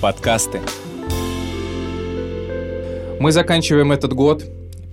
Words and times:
Подкасты. 0.00 0.62
Мы 3.18 3.32
заканчиваем 3.32 3.92
этот 3.92 4.14
год 4.14 4.44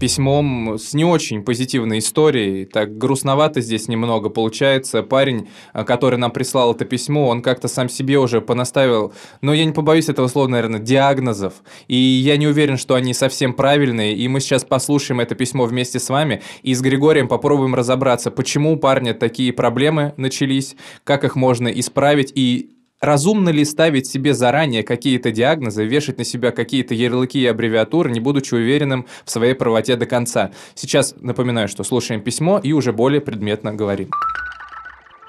письмом 0.02 0.78
с 0.78 0.94
не 0.94 1.06
очень 1.06 1.44
позитивной 1.44 2.00
историей. 2.00 2.66
Так 2.66 2.98
грустновато 2.98 3.62
здесь 3.62 3.88
немного 3.88 4.30
получается. 4.30 5.04
Парень, 5.04 5.48
э, 5.74 5.86
который 5.86 6.20
нам 6.20 6.32
прислал 6.32 6.74
это 6.74 6.84
письмо, 6.84 7.30
он 7.30 7.42
как-то 7.42 7.70
сам 7.70 7.88
себе 7.88 8.20
уже 8.20 8.42
понаставил, 8.42 9.14
но 9.42 9.54
я 9.54 9.64
не 9.64 9.72
побоюсь 9.72 10.10
этого 10.10 10.28
слова, 10.28 10.48
наверное, 10.48 10.82
диагнозов. 10.82 11.54
И 11.88 11.96
я 11.96 12.36
не 12.36 12.48
уверен, 12.48 12.78
что 12.78 12.96
они 12.96 13.14
совсем 13.14 13.54
правильные. 13.54 14.14
И 14.14 14.28
мы 14.28 14.42
сейчас 14.42 14.66
послушаем 14.66 15.22
это 15.22 15.36
письмо 15.36 15.66
вместе 15.66 16.00
с 16.00 16.10
вами 16.10 16.42
и 16.64 16.74
с 16.74 16.82
Григорием 16.82 17.30
попробуем 17.30 17.76
разобраться, 17.76 18.30
почему 18.30 18.74
у 18.74 18.78
парня 18.78 19.14
такие 19.14 19.54
проблемы 19.54 20.14
начались, 20.18 20.76
как 21.06 21.24
их 21.24 21.38
можно 21.38 21.70
исправить 21.70 22.34
и 22.36 22.77
Разумно 23.00 23.50
ли 23.50 23.64
ставить 23.64 24.08
себе 24.08 24.34
заранее 24.34 24.82
какие-то 24.82 25.32
диагнозы, 25.32 25.86
вешать 25.86 26.18
на 26.18 26.24
себя 26.24 26.52
какие-то 26.52 26.96
ярлыки 26.96 27.40
и 27.40 27.46
аббревиатуры, 27.46 28.10
не 28.10 28.20
будучи 28.20 28.56
уверенным 28.56 29.06
в 29.24 29.30
своей 29.30 29.54
правоте 29.54 29.96
до 29.96 30.08
конца? 30.08 30.50
Сейчас 30.74 31.14
напоминаю, 31.20 31.68
что 31.68 31.84
слушаем 31.84 32.22
письмо 32.22 32.58
и 32.58 32.74
уже 32.74 32.94
более 32.94 33.22
предметно 33.22 33.72
говорим. 33.72 34.10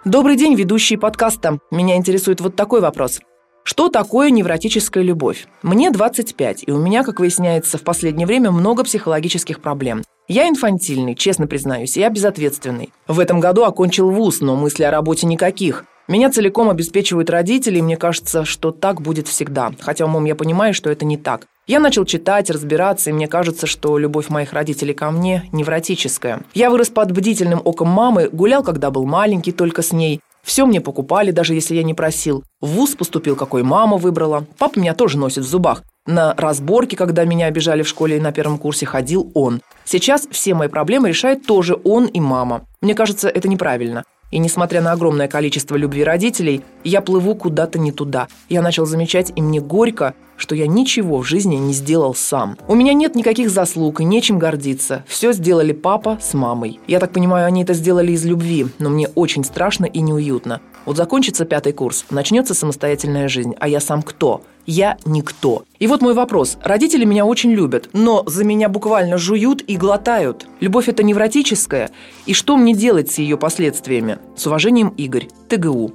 Добрый 0.07 0.37
день, 0.37 0.55
ведущие 0.55 0.99
подкаста. 0.99 1.59
Меня 1.71 1.97
интересует 1.97 2.41
вот 2.41 2.57
такой 2.57 2.81
вопрос. 2.81 3.21
Что 3.65 3.91
такое 3.91 4.31
невротическая 4.31 5.05
любовь? 5.05 5.47
Мне 5.63 5.91
25, 5.91 6.65
и 6.67 6.73
у 6.73 6.79
меня, 6.79 7.05
как 7.05 7.21
выясняется, 7.21 7.77
в 7.77 7.83
последнее 7.83 8.27
время 8.27 8.51
много 8.51 8.83
психологических 8.83 9.61
проблем. 9.61 10.05
Я 10.27 10.49
инфантильный, 10.49 11.15
честно 11.15 11.47
признаюсь, 11.47 11.99
я 11.99 12.09
безответственный. 12.09 12.95
В 13.07 13.21
этом 13.21 13.41
году 13.41 13.65
окончил 13.65 14.11
вуз, 14.11 14.41
но 14.41 14.57
мысли 14.57 14.85
о 14.85 14.91
работе 14.91 15.27
никаких. 15.27 15.85
Меня 16.09 16.31
целиком 16.31 16.71
обеспечивают 16.71 17.29
родители, 17.29 17.79
и 17.79 17.83
мне 17.83 17.99
кажется, 17.99 18.47
что 18.47 18.71
так 18.71 19.03
будет 19.03 19.29
всегда. 19.29 19.73
Хотя 19.79 20.07
умом 20.07 20.25
я 20.25 20.35
понимаю, 20.35 20.73
что 20.73 20.89
это 20.89 21.05
не 21.05 21.19
так. 21.19 21.47
Я 21.67 21.81
начал 21.81 22.07
читать, 22.07 22.49
разбираться, 22.49 23.11
и 23.11 23.13
мне 23.13 23.29
кажется, 23.29 23.67
что 23.67 23.99
любовь 23.99 24.31
моих 24.31 24.55
родителей 24.55 24.95
ко 24.95 25.11
мне 25.11 25.45
невротическая. 25.53 26.41
Я 26.55 26.71
вырос 26.71 26.89
под 26.89 27.13
бдительным 27.13 27.61
оком 27.63 27.89
мамы, 27.89 28.31
гулял, 28.33 28.63
когда 28.63 28.91
был 28.91 29.05
маленький, 29.05 29.53
только 29.53 29.83
с 29.83 29.93
ней. 29.93 30.21
Все 30.43 30.65
мне 30.65 30.81
покупали, 30.81 31.31
даже 31.31 31.53
если 31.53 31.75
я 31.75 31.83
не 31.83 31.93
просил. 31.93 32.43
В 32.63 32.69
вуз 32.69 32.95
поступил, 32.95 33.37
какой 33.37 33.63
мама 33.63 33.99
выбрала. 33.99 34.47
Папа 34.57 34.79
меня 34.79 34.95
тоже 34.95 35.19
носит 35.19 35.45
в 35.45 35.49
зубах. 35.49 35.83
На 36.07 36.33
разборки, 36.39 36.95
когда 36.95 37.25
меня 37.25 37.49
обижали 37.49 37.83
в 37.83 37.89
школе 37.89 38.17
и 38.17 38.21
на 38.21 38.33
первом 38.33 38.57
курсе, 38.57 38.87
ходил 38.87 39.31
он. 39.35 39.61
Сейчас 39.85 40.27
все 40.31 40.55
мои 40.55 40.69
проблемы 40.69 41.11
решает 41.11 41.45
тоже 41.45 41.79
он 41.85 42.07
и 42.07 42.19
мама. 42.19 42.63
Мне 42.81 42.95
кажется, 42.95 43.29
это 43.29 43.47
неправильно. 43.47 44.05
И 44.31 44.39
несмотря 44.39 44.81
на 44.81 44.93
огромное 44.93 45.29
количество 45.29 45.77
любви 45.77 46.05
родителей, 46.05 46.63
я 46.85 47.01
плыву 47.01 47.35
куда-то 47.35 47.79
не 47.79 47.93
туда. 47.93 48.29
Я 48.49 48.63
начал 48.63 48.85
замечать, 48.85 49.33
и 49.35 49.43
мне 49.43 49.61
горько, 49.61 50.15
что 50.39 50.55
я 50.55 50.67
ничего 50.67 51.19
в 51.19 51.27
жизни 51.27 51.57
не 51.57 51.75
сделал 51.75 52.15
сам. 52.15 52.57
У 52.67 52.75
меня 52.75 52.95
нет 52.95 53.15
никаких 53.15 53.51
заслуг 53.51 54.01
и 54.01 54.05
нечем 54.05 54.39
гордиться. 54.39 55.05
Все 55.07 55.33
сделали 55.33 55.73
папа 55.73 56.19
с 56.23 56.33
мамой. 56.33 56.81
Я 56.87 57.01
так 57.01 57.13
понимаю, 57.13 57.47
они 57.47 57.63
это 57.63 57.75
сделали 57.75 58.13
из 58.13 58.25
любви, 58.25 58.69
но 58.79 58.89
мне 58.89 59.09
очень 59.15 59.45
страшно 59.45 59.85
и 59.85 60.01
неуютно. 60.01 60.63
Вот 60.87 60.97
закончится 60.97 61.45
пятый 61.45 61.75
курс, 61.75 62.07
начнется 62.09 62.55
самостоятельная 62.55 63.29
жизнь, 63.29 63.55
а 63.61 63.69
я 63.69 63.81
сам 63.81 64.01
кто? 64.01 64.43
Я 64.65 64.99
никто. 65.07 65.65
И 65.79 65.87
вот 65.87 66.03
мой 66.03 66.13
вопрос. 66.13 66.59
Родители 66.63 67.07
меня 67.07 67.25
очень 67.25 67.53
любят, 67.53 67.89
но 67.95 68.23
за 68.27 68.45
меня 68.45 68.69
буквально 68.69 69.17
жуют 69.17 69.63
и 69.67 69.77
глотают. 69.79 70.47
Любовь 70.61 70.89
это 70.89 71.03
невротическая. 71.03 71.91
И 72.27 72.35
что 72.35 72.57
мне 72.59 72.75
делать 72.75 73.11
с 73.11 73.19
ее 73.19 73.39
последствиями? 73.39 74.19
С 74.37 74.47
уважением, 74.47 74.89
Игорь. 74.99 75.29
ТГУ. 75.49 75.95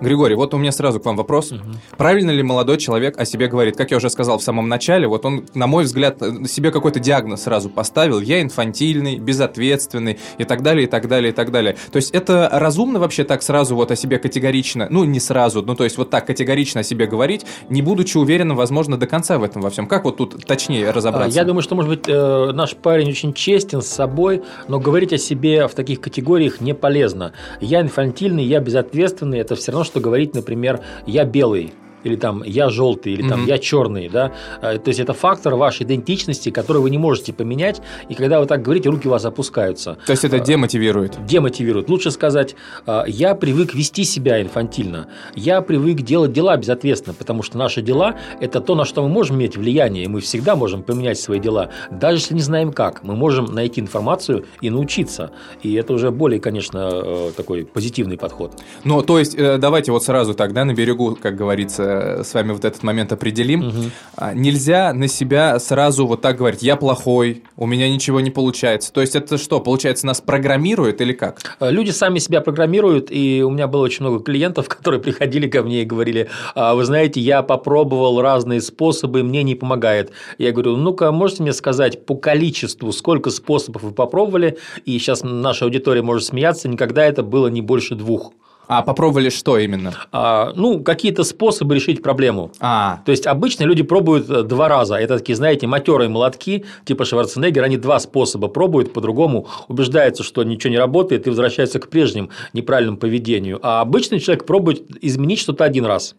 Григорий, 0.00 0.34
вот 0.34 0.54
у 0.54 0.58
меня 0.58 0.72
сразу 0.72 1.00
к 1.00 1.04
вам 1.04 1.16
вопрос. 1.16 1.52
Угу. 1.52 1.60
Правильно 1.96 2.30
ли 2.30 2.42
молодой 2.42 2.78
человек 2.78 3.18
о 3.18 3.24
себе 3.24 3.48
говорит? 3.48 3.76
Как 3.76 3.90
я 3.90 3.98
уже 3.98 4.08
сказал 4.10 4.38
в 4.38 4.42
самом 4.42 4.68
начале, 4.68 5.06
вот 5.06 5.24
он, 5.24 5.46
на 5.54 5.66
мой 5.66 5.84
взгляд, 5.84 6.20
себе 6.46 6.70
какой-то 6.70 7.00
диагноз 7.00 7.42
сразу 7.42 7.68
поставил. 7.68 8.20
Я 8.20 8.40
инфантильный, 8.40 9.18
безответственный 9.18 10.18
и 10.38 10.44
так 10.44 10.62
далее, 10.62 10.84
и 10.84 10.86
так 10.86 11.08
далее, 11.08 11.32
и 11.32 11.34
так 11.34 11.50
далее. 11.50 11.76
То 11.92 11.96
есть 11.96 12.10
это 12.12 12.48
разумно 12.52 12.98
вообще 12.98 13.24
так 13.24 13.42
сразу 13.42 13.76
вот 13.76 13.90
о 13.90 13.96
себе 13.96 14.18
категорично, 14.18 14.88
ну 14.90 15.04
не 15.04 15.20
сразу, 15.20 15.62
ну 15.62 15.74
то 15.74 15.84
есть 15.84 15.98
вот 15.98 16.10
так 16.10 16.26
категорично 16.26 16.80
о 16.80 16.84
себе 16.84 17.06
говорить, 17.06 17.44
не 17.68 17.82
будучи 17.82 18.16
уверенным, 18.16 18.56
возможно, 18.56 18.96
до 18.96 19.06
конца 19.06 19.38
в 19.38 19.42
этом 19.42 19.62
во 19.62 19.70
всем. 19.70 19.86
Как 19.86 20.04
вот 20.04 20.16
тут 20.16 20.46
точнее 20.46 20.90
разобраться? 20.90 21.36
Я 21.36 21.44
думаю, 21.44 21.62
что, 21.62 21.74
может 21.74 21.90
быть, 21.90 22.04
э, 22.08 22.52
наш 22.52 22.74
парень 22.74 23.10
очень 23.10 23.32
честен 23.32 23.82
с 23.82 23.88
собой, 23.88 24.42
но 24.68 24.78
говорить 24.78 25.12
о 25.12 25.18
себе 25.18 25.66
в 25.68 25.74
таких 25.74 26.00
категориях 26.00 26.60
не 26.60 26.74
полезно. 26.74 27.32
Я 27.60 27.80
инфантильный, 27.80 28.44
я 28.44 28.60
безответственный, 28.60 29.38
это 29.38 29.56
все 29.56 29.72
равно, 29.72 29.84
что 29.90 30.00
говорить, 30.00 30.34
например, 30.34 30.80
я 31.06 31.24
белый, 31.24 31.72
или 32.04 32.16
там 32.16 32.42
я 32.44 32.68
желтый, 32.68 33.12
или 33.12 33.28
там 33.28 33.44
mm-hmm. 33.44 33.48
я 33.48 33.58
черный, 33.58 34.08
да. 34.08 34.32
А, 34.60 34.78
то 34.78 34.88
есть 34.88 35.00
это 35.00 35.12
фактор 35.12 35.54
вашей 35.54 35.84
идентичности, 35.84 36.50
который 36.50 36.82
вы 36.82 36.90
не 36.90 36.98
можете 36.98 37.32
поменять, 37.32 37.80
и 38.08 38.14
когда 38.14 38.40
вы 38.40 38.46
так 38.46 38.62
говорите, 38.62 38.88
руки 38.88 39.08
у 39.08 39.10
вас 39.10 39.24
опускаются. 39.24 39.98
То 40.06 40.12
есть 40.12 40.24
это 40.24 40.36
а, 40.36 40.40
демотивирует? 40.40 41.24
Демотивирует. 41.26 41.88
Лучше 41.88 42.10
сказать, 42.10 42.56
а, 42.86 43.04
я 43.06 43.34
привык 43.34 43.74
вести 43.74 44.04
себя 44.04 44.40
инфантильно, 44.40 45.08
я 45.34 45.60
привык 45.62 46.02
делать 46.02 46.32
дела 46.32 46.56
безответственно, 46.56 47.14
потому 47.14 47.42
что 47.42 47.58
наши 47.58 47.82
дела– 47.82 48.16
это 48.40 48.60
то, 48.60 48.74
на 48.74 48.84
что 48.84 49.02
мы 49.02 49.08
можем 49.08 49.36
иметь 49.36 49.56
влияние, 49.56 50.04
и 50.04 50.08
мы 50.08 50.20
всегда 50.20 50.56
можем 50.56 50.82
поменять 50.82 51.18
свои 51.18 51.40
дела, 51.40 51.70
даже 51.90 52.18
если 52.18 52.34
не 52.34 52.40
знаем 52.40 52.72
как. 52.72 53.02
Мы 53.02 53.14
можем 53.16 53.46
найти 53.46 53.80
информацию 53.80 54.44
и 54.60 54.70
научиться, 54.70 55.32
и 55.62 55.74
это 55.74 55.92
уже 55.92 56.10
более, 56.10 56.40
конечно, 56.40 56.90
э, 56.92 57.30
такой 57.36 57.64
позитивный 57.64 58.16
подход. 58.16 58.52
Ну, 58.84 59.02
то 59.02 59.18
есть, 59.18 59.34
э, 59.34 59.58
давайте 59.58 59.92
вот 59.92 60.04
сразу 60.04 60.34
тогда 60.34 60.64
на 60.64 60.74
берегу, 60.74 61.16
как 61.20 61.36
говорится, 61.36 61.89
Э, 61.90 62.22
с 62.24 62.34
вами 62.34 62.52
вот 62.52 62.64
этот 62.64 62.82
момент 62.82 63.12
определим. 63.12 63.68
Угу. 63.68 64.32
Нельзя 64.34 64.92
на 64.92 65.08
себя 65.08 65.58
сразу 65.58 66.06
вот 66.06 66.20
так 66.20 66.36
говорить, 66.36 66.62
я 66.62 66.76
плохой, 66.76 67.42
у 67.56 67.66
меня 67.66 67.88
ничего 67.88 68.20
не 68.20 68.30
получается. 68.30 68.92
То 68.92 69.00
есть 69.00 69.16
это 69.16 69.38
что, 69.38 69.60
получается, 69.60 70.06
нас 70.06 70.20
программирует 70.20 71.00
или 71.00 71.12
как? 71.12 71.40
Э, 71.60 71.70
люди 71.70 71.90
сами 71.90 72.18
себя 72.18 72.40
программируют, 72.40 73.10
и 73.10 73.42
у 73.42 73.50
меня 73.50 73.66
было 73.66 73.82
очень 73.82 74.04
много 74.04 74.22
клиентов, 74.22 74.68
которые 74.76 75.00
приходили 75.00 75.48
ко 75.48 75.62
мне 75.62 75.82
и 75.82 75.84
говорили, 75.84 76.28
«А, 76.54 76.74
вы 76.74 76.84
знаете, 76.84 77.20
я 77.20 77.42
попробовал 77.42 78.20
разные 78.20 78.60
способы, 78.60 79.22
мне 79.22 79.42
не 79.42 79.54
помогает. 79.54 80.12
Я 80.38 80.52
говорю, 80.52 80.76
ну-ка, 80.76 81.10
можете 81.12 81.42
мне 81.42 81.52
сказать 81.52 82.06
по 82.06 82.16
количеству, 82.16 82.92
сколько 82.92 83.30
способов 83.30 83.82
вы 83.82 83.92
попробовали, 83.92 84.58
и 84.84 84.98
сейчас 84.98 85.22
наша 85.22 85.64
аудитория 85.64 86.02
может 86.02 86.28
смеяться, 86.28 86.68
никогда 86.68 87.04
это 87.04 87.22
было 87.22 87.48
не 87.48 87.62
больше 87.62 87.94
двух. 87.94 88.32
А 88.70 88.82
попробовали 88.82 89.30
что 89.30 89.58
именно? 89.58 89.92
А, 90.12 90.52
ну, 90.54 90.78
какие-то 90.84 91.24
способы 91.24 91.74
решить 91.74 92.04
проблему. 92.04 92.52
А. 92.60 93.00
То 93.04 93.10
есть 93.10 93.26
обычно 93.26 93.64
люди 93.64 93.82
пробуют 93.82 94.30
э, 94.30 94.44
два 94.44 94.68
раза. 94.68 94.94
Это 94.94 95.18
такие, 95.18 95.34
знаете, 95.34 95.66
матерые 95.66 96.08
молотки, 96.08 96.64
типа 96.84 97.04
Шварценеггера, 97.04 97.64
они 97.64 97.78
два 97.78 97.98
способа 97.98 98.46
пробуют, 98.46 98.92
по-другому 98.92 99.48
убеждаются, 99.66 100.22
что 100.22 100.44
ничего 100.44 100.70
не 100.70 100.78
работает 100.78 101.26
и 101.26 101.30
возвращаются 101.30 101.80
к 101.80 101.88
прежним 101.88 102.30
неправильному 102.52 102.98
поведению. 102.98 103.58
А 103.60 103.80
обычный 103.80 104.20
человек 104.20 104.46
пробует 104.46 104.84
изменить 105.02 105.40
что-то 105.40 105.64
один 105.64 105.84
раз. 105.84 106.14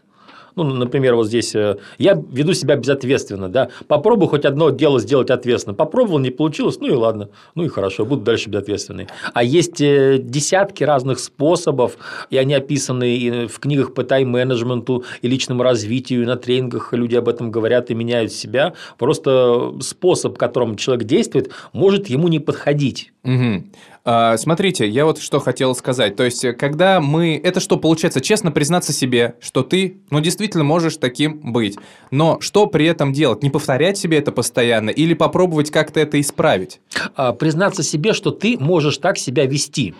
Ну, 0.55 0.63
например, 0.63 1.15
вот 1.15 1.27
здесь 1.27 1.55
э, 1.55 1.77
я 1.97 2.13
веду 2.13 2.53
себя 2.53 2.75
безответственно, 2.75 3.49
да, 3.49 3.69
попробую 3.87 4.29
хоть 4.29 4.45
одно 4.45 4.69
дело 4.69 4.99
сделать 4.99 5.29
ответственно, 5.29 5.73
попробовал, 5.73 6.19
не 6.19 6.31
получилось, 6.31 6.79
ну 6.79 6.87
и 6.87 6.91
ладно, 6.91 7.29
ну 7.55 7.63
и 7.63 7.67
хорошо, 7.67 8.05
буду 8.05 8.21
дальше 8.23 8.49
безответственный. 8.49 9.07
А 9.33 9.43
есть 9.43 9.81
э, 9.81 10.17
десятки 10.19 10.83
разных 10.83 11.19
способов, 11.19 11.97
и 12.29 12.37
они 12.37 12.53
описаны 12.53 13.15
и 13.15 13.47
в 13.47 13.59
книгах 13.59 13.93
по 13.93 14.03
тайм-менеджменту 14.03 15.03
и 15.21 15.27
личному 15.27 15.63
развитию, 15.63 16.23
и 16.23 16.25
на 16.25 16.35
тренингах 16.35 16.93
люди 16.93 17.15
об 17.15 17.29
этом 17.29 17.51
говорят 17.51 17.91
и 17.91 17.93
меняют 17.93 18.31
себя. 18.31 18.73
Просто 18.97 19.73
способ, 19.81 20.37
которым 20.37 20.75
человек 20.75 21.05
действует, 21.05 21.51
может 21.73 22.07
ему 22.07 22.27
не 22.27 22.39
подходить. 22.39 23.11
Угу. 23.23 23.63
А, 24.03 24.35
смотрите, 24.37 24.87
я 24.87 25.05
вот 25.05 25.19
что 25.19 25.39
хотел 25.39 25.75
сказать. 25.75 26.15
То 26.15 26.23
есть, 26.23 26.43
когда 26.57 26.99
мы... 26.99 27.39
Это 27.43 27.59
что, 27.59 27.77
получается, 27.77 28.19
честно 28.19 28.51
признаться 28.51 28.93
себе, 28.93 29.35
что 29.39 29.61
ты, 29.61 29.99
ну, 30.09 30.19
действительно 30.21 30.63
можешь 30.63 30.97
таким 30.97 31.39
быть. 31.51 31.77
Но 32.09 32.39
что 32.41 32.65
при 32.65 32.85
этом 32.85 33.13
делать? 33.13 33.43
Не 33.43 33.51
повторять 33.51 33.97
себе 33.97 34.17
это 34.17 34.31
постоянно 34.31 34.89
или 34.89 35.13
попробовать 35.13 35.69
как-то 35.69 35.99
это 35.99 36.19
исправить? 36.19 36.81
А, 37.15 37.33
признаться 37.33 37.83
себе, 37.83 38.13
что 38.13 38.31
ты 38.31 38.57
можешь 38.59 38.97
так 38.97 39.19
себя 39.19 39.45
вести. 39.45 39.93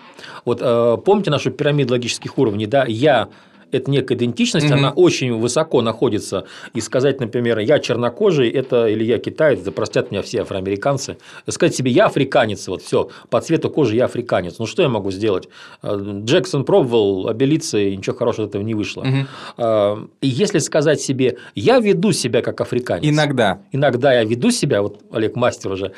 Вот 0.44 0.60
э, 0.62 0.98
помните 1.06 1.30
нашу 1.30 1.52
пирамиду 1.52 1.94
логических 1.94 2.40
уровней, 2.40 2.66
да? 2.66 2.86
Я 2.88 3.30
это 3.72 3.90
некая 3.90 4.16
идентичность, 4.16 4.68
угу. 4.68 4.76
она 4.76 4.92
очень 4.92 5.34
высоко 5.34 5.82
находится. 5.82 6.46
И 6.74 6.82
сказать, 6.82 7.20
например, 7.20 7.60
я 7.60 7.80
чернокожий, 7.80 8.50
это 8.50 8.88
или 8.88 9.04
я 9.04 9.18
китаец, 9.18 9.62
да 9.62 9.72
простят 9.72 10.12
меня 10.12 10.22
все 10.22 10.42
афроамериканцы. 10.42 11.18
Сказать 11.48 11.76
себе, 11.76 11.92
я 11.92 12.06
африканец, 12.06 12.68
вот 12.68 12.82
все, 12.82 13.10
по 13.30 13.42
цвету 13.42 13.70
кожи 13.70 13.96
я 13.96 14.06
африканец. 14.06 14.60
Ну 14.60 14.66
что 14.66 14.84
я 14.84 14.90
могу 14.90 15.12
сделать? 15.12 15.50
А, 15.82 15.98
Джексон 15.98 16.66
пробовал 16.66 17.28
обелиться, 17.28 17.78
и 17.78 17.96
ничего 17.96 18.16
хорошего 18.16 18.46
от 18.46 18.52
этого 18.52 18.64
не 18.64 18.74
вышло. 18.74 19.02
Угу. 19.02 20.10
И 20.22 20.28
если 20.28 20.60
сказать 20.60 21.02
себе, 21.02 21.38
я 21.56 21.80
веду 21.80 22.12
себя 22.12 22.42
как 22.42 22.62
африканец. 22.62 23.04
Иногда. 23.04 23.62
Иногда 23.72 24.14
я 24.14 24.24
веду 24.24 24.52
себя, 24.52 24.82
вот 24.82 25.02
Олег 25.12 25.36
мастер 25.36 25.72
уже, 25.72 25.94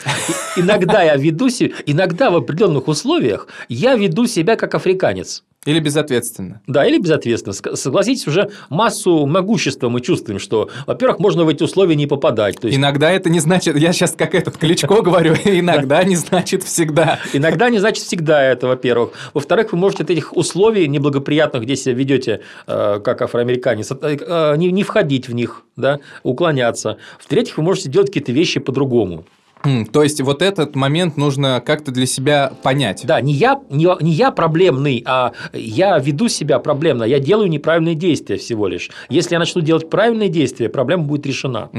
иногда 0.55 1.03
я 1.03 1.15
веду 1.15 1.49
себя, 1.49 1.73
иногда 1.85 2.29
в 2.31 2.35
определенных 2.35 2.87
условиях 2.87 3.47
я 3.69 3.95
веду 3.95 4.25
себя 4.27 4.55
как 4.55 4.75
африканец. 4.75 5.43
Или 5.65 5.79
безответственно. 5.79 6.61
Да, 6.67 6.85
или 6.85 6.97
безответственно. 6.97 7.53
Согласитесь, 7.75 8.27
уже 8.27 8.51
массу 8.69 9.25
могущества 9.25 9.89
мы 9.89 10.01
чувствуем, 10.01 10.39
что, 10.39 10.69
во-первых, 10.85 11.19
можно 11.19 11.45
в 11.45 11.49
эти 11.49 11.63
условия 11.63 11.95
не 11.95 12.07
попадать. 12.07 12.59
То 12.59 12.67
есть... 12.67 12.77
Иногда 12.77 13.11
это 13.11 13.29
не 13.29 13.39
значит, 13.39 13.77
я 13.77 13.93
сейчас 13.93 14.11
как 14.11 14.35
этот 14.35 14.57
Кличко 14.57 15.01
говорю, 15.01 15.33
иногда 15.45 16.03
не 16.03 16.15
значит 16.15 16.63
всегда. 16.63 17.19
Иногда 17.31 17.69
не 17.69 17.79
значит 17.79 18.03
всегда 18.03 18.43
это, 18.43 18.67
во-первых. 18.67 19.11
Во-вторых, 19.33 19.71
вы 19.71 19.77
можете 19.77 20.03
от 20.03 20.09
этих 20.09 20.35
условий 20.35 20.87
неблагоприятных, 20.87 21.63
где 21.63 21.75
себя 21.75 21.95
ведете 21.95 22.41
э, 22.67 22.99
как 23.03 23.21
афроамериканец, 23.21 23.91
э, 23.91 24.55
не 24.57 24.83
входить 24.83 25.27
в 25.29 25.33
них, 25.33 25.63
да, 25.75 25.99
уклоняться. 26.23 26.97
В-третьих, 27.19 27.57
вы 27.57 27.63
можете 27.63 27.89
делать 27.89 28.07
какие-то 28.07 28.31
вещи 28.31 28.59
по-другому. 28.59 29.25
То 29.91 30.03
есть 30.03 30.21
вот 30.21 30.41
этот 30.41 30.75
момент 30.75 31.17
нужно 31.17 31.61
как-то 31.65 31.91
для 31.91 32.05
себя 32.05 32.51
понять. 32.63 33.03
Да, 33.05 33.21
не 33.21 33.33
я, 33.33 33.59
не, 33.69 33.87
не 34.03 34.11
я 34.11 34.31
проблемный, 34.31 35.03
а 35.05 35.31
я 35.53 35.97
веду 35.99 36.27
себя 36.27 36.59
проблемно, 36.59 37.03
я 37.03 37.19
делаю 37.19 37.49
неправильные 37.49 37.95
действия 37.95 38.37
всего 38.37 38.67
лишь. 38.67 38.91
Если 39.09 39.33
я 39.33 39.39
начну 39.39 39.61
делать 39.61 39.89
правильные 39.89 40.29
действия, 40.29 40.69
проблема 40.69 41.03
будет 41.03 41.25
решена. 41.25 41.69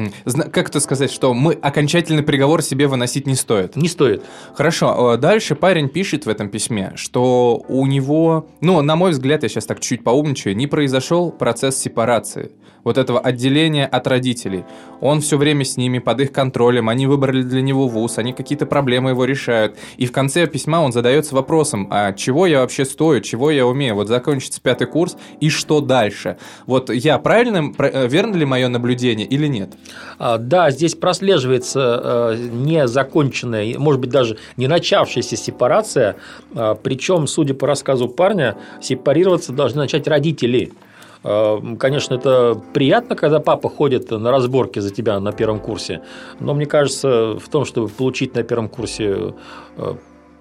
Как 0.53 0.71
это 0.71 0.81
сказать, 0.81 1.13
что 1.13 1.35
мы 1.35 1.53
окончательный 1.53 2.23
приговор 2.23 2.63
себе 2.63 2.87
выносить 2.87 3.27
не 3.27 3.35
стоит? 3.35 3.77
Не 3.77 3.89
стоит. 3.89 4.23
Хорошо. 4.55 5.17
Дальше 5.17 5.55
парень 5.55 5.89
пишет 5.89 6.27
в 6.27 6.29
этом 6.29 6.49
письме, 6.49 6.93
что 6.97 7.65
у 7.69 7.87
него, 7.87 8.49
ну, 8.61 8.81
на 8.83 8.97
мой 8.97 9.11
взгляд, 9.11 9.43
я 9.43 9.49
сейчас 9.49 9.67
так 9.67 9.81
чуть 9.81 10.03
поумничаю, 10.03 10.57
не 10.57 10.67
произошел 10.67 11.31
процесс 11.31 11.77
сепарации 11.77 12.53
вот 12.85 12.99
этого 12.99 13.19
отделения 13.19 13.87
от 13.87 14.07
родителей. 14.07 14.65
Он 15.01 15.21
все 15.21 15.37
время 15.37 15.65
с 15.65 15.77
ними, 15.77 15.99
под 15.99 16.21
их 16.21 16.33
контролем, 16.33 16.89
они 16.89 17.07
выбрали 17.07 17.43
для 17.43 17.63
него 17.63 17.89
вуз, 17.89 18.19
они 18.19 18.33
какие-то 18.33 18.67
проблемы 18.67 19.11
его 19.11 19.25
решают. 19.25 19.77
И 19.97 20.07
в 20.07 20.13
конце 20.13 20.47
письма 20.47 20.83
он 20.83 20.93
задается 20.93 21.35
вопросом, 21.35 21.89
а 21.91 22.13
чего 22.13 22.47
я 22.47 22.61
вообще 22.61 22.85
стою, 22.85 23.21
чего 23.21 23.51
я 23.51 23.67
умею? 23.67 23.95
Вот 23.95 24.09
закончится 24.09 24.61
пятый 24.61 24.87
курс, 24.87 25.17
и 25.41 25.49
что 25.49 25.81
дальше? 25.81 26.37
Вот 26.67 26.91
я 26.91 27.19
правильно, 27.19 27.73
э, 27.79 28.07
верно 28.09 28.37
ли 28.37 28.45
мое 28.45 28.69
наблюдение 28.69 29.27
или 29.27 29.47
нет? 29.47 29.73
А, 30.19 30.39
да, 30.39 30.71
здесь 30.71 30.95
прослеживается 30.95 32.35
э, 32.35 32.49
незаконченная, 32.53 33.79
может 33.79 34.01
быть, 34.01 34.11
даже 34.11 34.39
не 34.57 34.69
начавшаяся 34.69 35.37
сепарация, 35.37 36.17
а, 36.55 36.75
причем, 36.75 37.27
судя 37.27 37.55
по 37.55 37.67
рассказу 37.67 38.09
парня, 38.09 38.57
сепарироваться 38.81 39.53
должны 39.53 39.81
начать 39.83 40.07
родители. 40.09 40.73
Э, 41.25 41.59
конечно, 41.79 42.15
это 42.15 42.61
приятно, 42.73 43.17
когда 43.17 43.41
папа 43.41 43.69
ходит 43.69 44.11
на 44.11 44.31
разборки 44.31 44.79
за 44.79 44.91
тебя 44.91 45.19
на 45.21 45.33
первом 45.33 45.59
курсе, 45.59 46.03
но 46.39 46.55
мне 46.55 46.67
кажется, 46.67 47.37
в 47.39 47.49
том, 47.49 47.65
чтобы 47.65 47.89
получить 47.89 48.35
на 48.35 48.43
первом 48.43 48.69
курсе 48.69 49.35
э, 49.77 49.95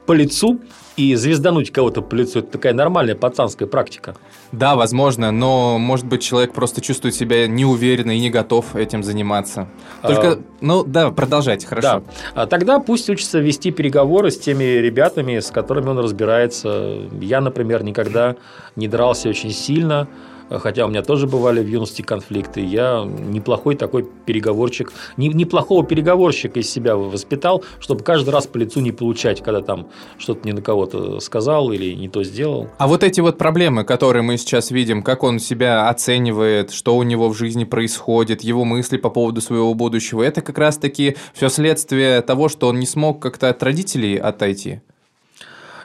по 0.06 0.12
лицу 0.12 0.60
и 0.98 1.16
звездануть 1.16 1.72
кого-то 1.72 2.02
по 2.02 2.14
лицу, 2.14 2.40
это 2.40 2.52
такая 2.52 2.74
нормальная 2.74 3.16
пацанская 3.16 3.68
практика. 3.68 4.16
Да, 4.52 4.76
возможно, 4.76 5.32
но, 5.32 5.80
может 5.80 6.06
быть, 6.06 6.22
человек 6.22 6.54
просто 6.54 6.82
чувствует 6.82 7.16
себя 7.16 7.48
неуверенно 7.48 8.12
и 8.12 8.20
не 8.20 8.30
готов 8.30 8.76
этим 8.76 9.04
заниматься. 9.04 9.70
Только, 10.02 10.34
а, 10.34 10.40
ну 10.62 10.84
да, 10.84 11.10
продолжайте, 11.12 11.66
хорошо. 11.66 12.04
Да. 12.36 12.44
А 12.44 12.46
тогда 12.46 12.80
пусть 12.80 13.10
учится 13.10 13.40
вести 13.40 13.72
переговоры 13.72 14.30
с 14.30 14.38
теми 14.38 14.64
ребятами, 14.64 15.40
с 15.40 15.50
которыми 15.50 15.90
он 15.90 16.00
разбирается. 16.00 17.00
Я, 17.22 17.42
например, 17.42 17.84
никогда 17.84 18.36
не 18.76 18.88
дрался 18.88 19.30
очень 19.30 19.52
сильно, 19.52 20.08
хотя 20.50 20.86
у 20.86 20.90
меня 20.90 21.02
тоже 21.02 21.28
бывали 21.28 21.62
в 21.62 21.68
юности 21.68 22.02
конфликты, 22.02 22.62
я 22.62 23.04
неплохой 23.06 23.76
такой 23.76 24.08
переговорщик, 24.26 24.92
неплохого 25.18 25.86
переговорщика 25.86 26.60
из 26.60 26.70
себя 26.70 26.96
воспитал, 26.96 27.64
чтобы 27.80 28.04
каждый 28.04 28.30
раз 28.30 28.48
по 28.48 28.58
лицу 28.58 28.80
не 28.80 28.92
получать, 28.92 29.42
когда 29.42 29.62
там 29.62 29.88
что-то 30.18 30.46
не 30.48 30.54
на 30.54 30.62
кого-то 30.62 31.20
сказал 31.20 31.72
или 31.72 31.94
не 31.94 32.10
то 32.10 32.24
сделал. 32.24 32.68
А 32.78 32.88
вот 32.88 33.04
эти 33.04 33.20
вот 33.20 33.38
проблемы, 33.38 33.84
которые 33.84 34.24
мы 34.24 34.38
сейчас 34.38 34.72
видим, 34.72 35.04
как 35.04 35.24
он 35.24 35.40
себя 35.40 35.90
оценивает, 35.90 36.72
что 36.72 36.96
у 36.96 37.04
него 37.04 37.30
в 37.30 37.38
жизни 37.38 37.64
происходит, 37.64 38.42
его 38.42 38.64
мысли 38.66 38.98
по 38.98 39.10
поводу 39.10 39.42
своего 39.42 39.74
будущего, 39.74 40.24
это 40.24 40.42
как 40.42 40.58
раз-таки 40.58 41.16
все 41.34 41.50
следствие 41.50 42.22
того, 42.22 42.50
что 42.50 42.68
он 42.68 42.80
не 42.80 42.86
смог 42.86 43.22
как-то 43.22 43.50
от 43.50 43.62
родителей 43.64 44.18
отойти. 44.18 44.82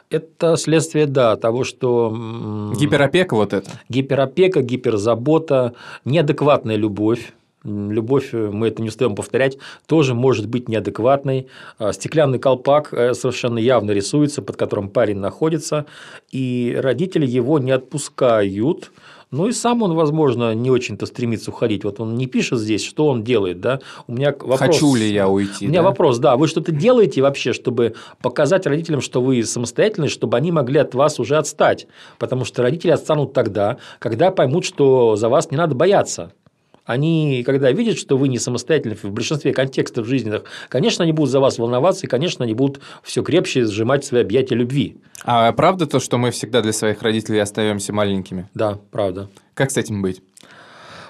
Это 0.09 0.57
следствие, 0.57 1.05
да, 1.05 1.35
того, 1.35 1.63
что… 1.63 2.73
Гиперопека 2.75 3.35
вот 3.35 3.53
это? 3.53 3.69
Гиперопека, 3.89 4.63
гиперзабота, 4.63 5.75
неадекватная 6.03 6.77
любовь, 6.77 7.31
Любовь, 7.65 8.29
э, 8.31 8.49
мы 8.51 8.69
это 8.69 8.81
не 8.81 8.87
устаем 8.87 9.15
повторять, 9.15 9.57
тоже 9.85 10.13
может 10.13 10.47
быть 10.47 10.69
неадекватной. 10.69 11.47
А, 11.77 11.91
стеклянный 11.91 12.39
колпак 12.39 12.93
э, 12.93 13.13
совершенно 13.13 13.59
явно 13.59 13.91
рисуется, 13.91 14.41
под 14.41 14.55
которым 14.55 14.87
парень 14.87 15.17
находится, 15.17 15.85
и 16.31 16.73
родители 16.79 17.25
его 17.27 17.59
не 17.59 17.71
отпускают, 17.71 18.91
ну 19.31 19.47
и 19.47 19.51
сам 19.51 19.83
он, 19.83 19.93
возможно, 19.93 20.55
не 20.55 20.71
очень-то 20.71 21.05
стремится 21.05 21.51
уходить. 21.51 21.83
Вот 21.83 21.99
он 21.99 22.15
не 22.15 22.25
пишет 22.25 22.59
здесь, 22.59 22.83
что 22.83 23.07
он 23.07 23.23
делает, 23.23 23.61
да. 23.61 23.79
У 24.07 24.13
меня 24.13 24.31
вопрос. 24.31 24.59
Хочу 24.59 24.95
ли 24.95 25.11
я 25.11 25.27
уйти? 25.27 25.67
У 25.67 25.69
меня 25.69 25.81
да? 25.81 25.89
вопрос, 25.89 26.17
да. 26.17 26.35
Вы 26.35 26.47
что-то 26.47 26.71
делаете 26.71 27.21
вообще, 27.21 27.53
чтобы 27.53 27.93
показать 28.21 28.65
родителям, 28.65 29.01
что 29.01 29.21
вы 29.21 29.43
самостоятельны, 29.43 30.07
чтобы 30.07 30.35
они 30.37 30.51
могли 30.51 30.79
от 30.79 30.95
вас 30.95 31.19
уже 31.19 31.37
отстать? 31.37 31.87
Потому 32.17 32.43
что 32.43 32.63
родители 32.63 32.91
отстанут 32.91 33.33
тогда, 33.33 33.77
когда 33.99 34.31
поймут, 34.31 34.65
что 34.65 35.15
за 35.15 35.29
вас 35.29 35.51
не 35.51 35.57
надо 35.57 35.75
бояться 35.75 36.31
они, 36.89 37.43
когда 37.43 37.71
видят, 37.71 37.99
что 37.99 38.17
вы 38.17 38.29
не 38.29 38.39
самостоятельны 38.39 38.95
в 38.95 39.03
большинстве 39.11 39.53
контекстов 39.53 40.07
жизненных, 40.07 40.45
конечно, 40.69 41.03
они 41.03 41.13
будут 41.13 41.29
за 41.29 41.39
вас 41.39 41.59
волноваться, 41.59 42.07
и, 42.07 42.09
конечно, 42.09 42.45
они 42.45 42.55
будут 42.55 42.81
все 43.03 43.21
крепче 43.21 43.65
сжимать 43.65 44.03
свои 44.03 44.21
объятия 44.21 44.55
любви. 44.55 44.97
А 45.23 45.51
правда 45.51 45.85
то, 45.85 45.99
что 45.99 46.17
мы 46.17 46.31
всегда 46.31 46.61
для 46.61 46.73
своих 46.73 47.03
родителей 47.03 47.41
остаемся 47.41 47.93
маленькими? 47.93 48.49
Да, 48.55 48.79
правда. 48.89 49.29
Как 49.53 49.69
с 49.69 49.77
этим 49.77 50.01
быть? 50.01 50.23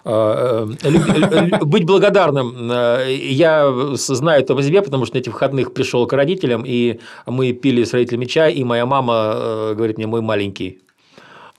А, 0.03 0.67
э, 0.83 1.63
быть 1.63 1.85
благодарным. 1.85 2.69
Э, 2.69 3.05
я 3.09 3.71
знаю 3.93 4.41
это 4.41 4.55
по 4.55 4.61
себе, 4.61 4.81
потому 4.81 5.05
что 5.05 5.15
на 5.15 5.19
этих 5.19 5.31
выходных 5.31 5.73
пришел 5.73 6.05
к 6.07 6.11
родителям, 6.11 6.63
и 6.65 6.99
мы 7.25 7.53
пили 7.53 7.85
с 7.85 7.93
родителями 7.93 8.25
чай, 8.25 8.51
и 8.51 8.65
моя 8.65 8.85
мама 8.85 9.31
э, 9.33 9.73
говорит 9.77 9.97
мне, 9.97 10.07
мой 10.07 10.19
маленький. 10.19 10.79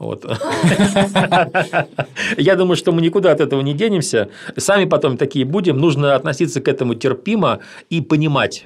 Вот. 0.00 0.24
Я 2.38 2.56
думаю, 2.56 2.76
что 2.76 2.90
мы 2.90 3.02
никуда 3.02 3.32
от 3.32 3.40
этого 3.40 3.60
не 3.60 3.74
денемся. 3.74 4.30
Сами 4.56 4.86
потом 4.86 5.18
такие 5.18 5.44
будем. 5.44 5.76
Нужно 5.76 6.14
относиться 6.16 6.62
к 6.62 6.68
этому 6.68 6.94
терпимо 6.94 7.60
и 7.90 8.00
понимать. 8.00 8.64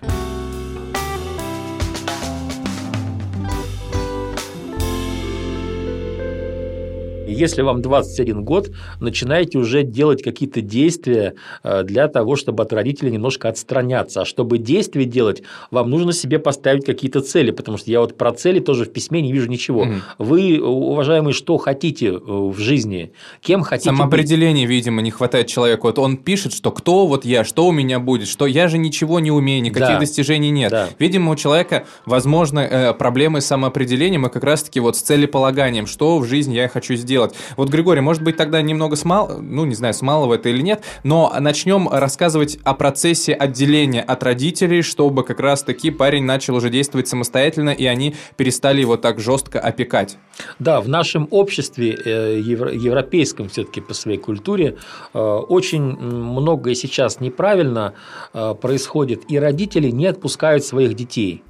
Если 7.35 7.63
вам 7.63 7.83
21 7.83 8.45
год, 8.45 8.71
начинаете 9.01 9.59
уже 9.59 9.83
делать 9.83 10.23
какие-то 10.23 10.61
действия 10.61 11.35
э, 11.63 11.83
для 11.83 12.09
того, 12.09 12.37
чтобы 12.37 12.63
от 12.63 12.73
родителей 12.73 13.11
немножко 13.11 13.49
отстраняться. 13.49 14.23
А 14.23 14.25
чтобы 14.25 14.59
действия 14.59 15.05
делать, 15.05 15.43
вам 15.71 15.91
нужно 15.91 16.13
себе 16.13 16.39
поставить 16.39 16.85
какие-то 16.85 17.21
цели, 17.21 17.51
потому 17.51 17.79
что 17.79 17.91
я 17.91 18.01
вот 18.01 18.17
про 18.17 18.33
цели 18.33 18.61
тоже 18.61 18.85
в 18.85 18.93
письме 18.93 19.21
не 19.21 19.33
вижу 19.33 19.49
ничего. 19.49 19.83
Угу. 19.83 19.95
Вы, 20.19 20.61
уважаемые, 20.61 21.35
что 21.35 21.57
хотите 21.59 22.07
э, 22.07 22.19
в 22.19 22.59
жизни? 22.59 23.13
Кем 23.41 23.63
хотите 23.63 23.91
Самоопределения, 23.91 24.67
быть? 24.67 24.71
видимо, 24.71 25.03
не 25.03 25.11
хватает 25.11 25.47
человеку. 25.47 25.87
Вот 25.89 25.99
он 25.99 26.17
пишет, 26.17 26.53
что 26.53 26.71
кто 26.71 27.07
вот 27.07 27.25
я, 27.25 27.45
что 27.45 27.67
у 27.67 27.73
меня 27.73 27.99
будет, 27.99 28.29
что 28.29 28.47
я 28.47 28.69
же 28.69 28.79
ничего 28.79 29.21
не 29.21 29.31
умею, 29.31 29.63
никаких 29.63 29.89
да. 29.89 30.01
достижений 30.01 30.51
нет. 30.51 30.71
Да. 30.71 30.89
Видимо, 30.99 31.33
у 31.33 31.37
человека, 31.37 31.85
возможно, 32.07 32.61
э, 32.61 32.95
проблемы 32.95 33.41
с 33.41 33.47
самоопределением 33.47 34.27
и 34.27 34.31
как 34.31 34.45
раз-таки 34.45 34.81
вот 34.81 34.97
с 34.97 35.01
целеполаганием, 35.01 35.87
что 35.87 36.19
в 36.19 36.27
жизни 36.27 36.55
я 36.55 36.69
хочу 36.69 36.95
сделать 36.95 37.24
делать. 37.25 37.35
Вот, 37.57 37.69
Григорий, 37.69 38.01
может 38.01 38.23
быть, 38.23 38.37
тогда 38.37 38.63
немного 38.63 38.97
с 38.97 39.05
мал... 39.05 39.39
ну, 39.41 39.65
не 39.65 39.75
знаю, 39.75 39.95
с 39.95 40.03
малого 40.03 40.35
это 40.35 40.49
или 40.49 40.63
нет, 40.63 40.83
но 41.03 41.33
начнем 41.39 41.89
рассказывать 41.89 42.59
о 42.65 42.75
процессе 42.75 43.33
отделения 43.33 44.03
от 44.03 44.23
родителей, 44.23 44.83
чтобы 44.83 45.25
как 45.25 45.41
раз-таки 45.41 45.91
парень 45.91 46.25
начал 46.25 46.57
уже 46.57 46.71
действовать 46.71 47.09
самостоятельно, 47.09 47.71
и 47.71 47.87
они 47.87 48.15
перестали 48.37 48.81
его 48.81 48.97
так 48.97 49.21
жестко 49.21 49.61
опекать. 49.61 50.17
Да, 50.59 50.81
в 50.81 50.89
нашем 50.89 51.29
обществе, 51.31 51.97
э, 52.05 52.41
европейском 52.41 53.49
все-таки 53.49 53.81
по 53.81 53.95
своей 53.95 54.19
культуре, 54.19 54.77
э, 55.13 55.19
очень 55.19 55.83
многое 55.83 56.75
сейчас 56.75 57.21
неправильно 57.21 57.95
э, 58.33 58.55
происходит, 58.61 59.23
и 59.29 59.39
родители 59.39 59.91
не 59.91 60.07
отпускают 60.07 60.65
своих 60.65 60.95
детей. 60.95 61.43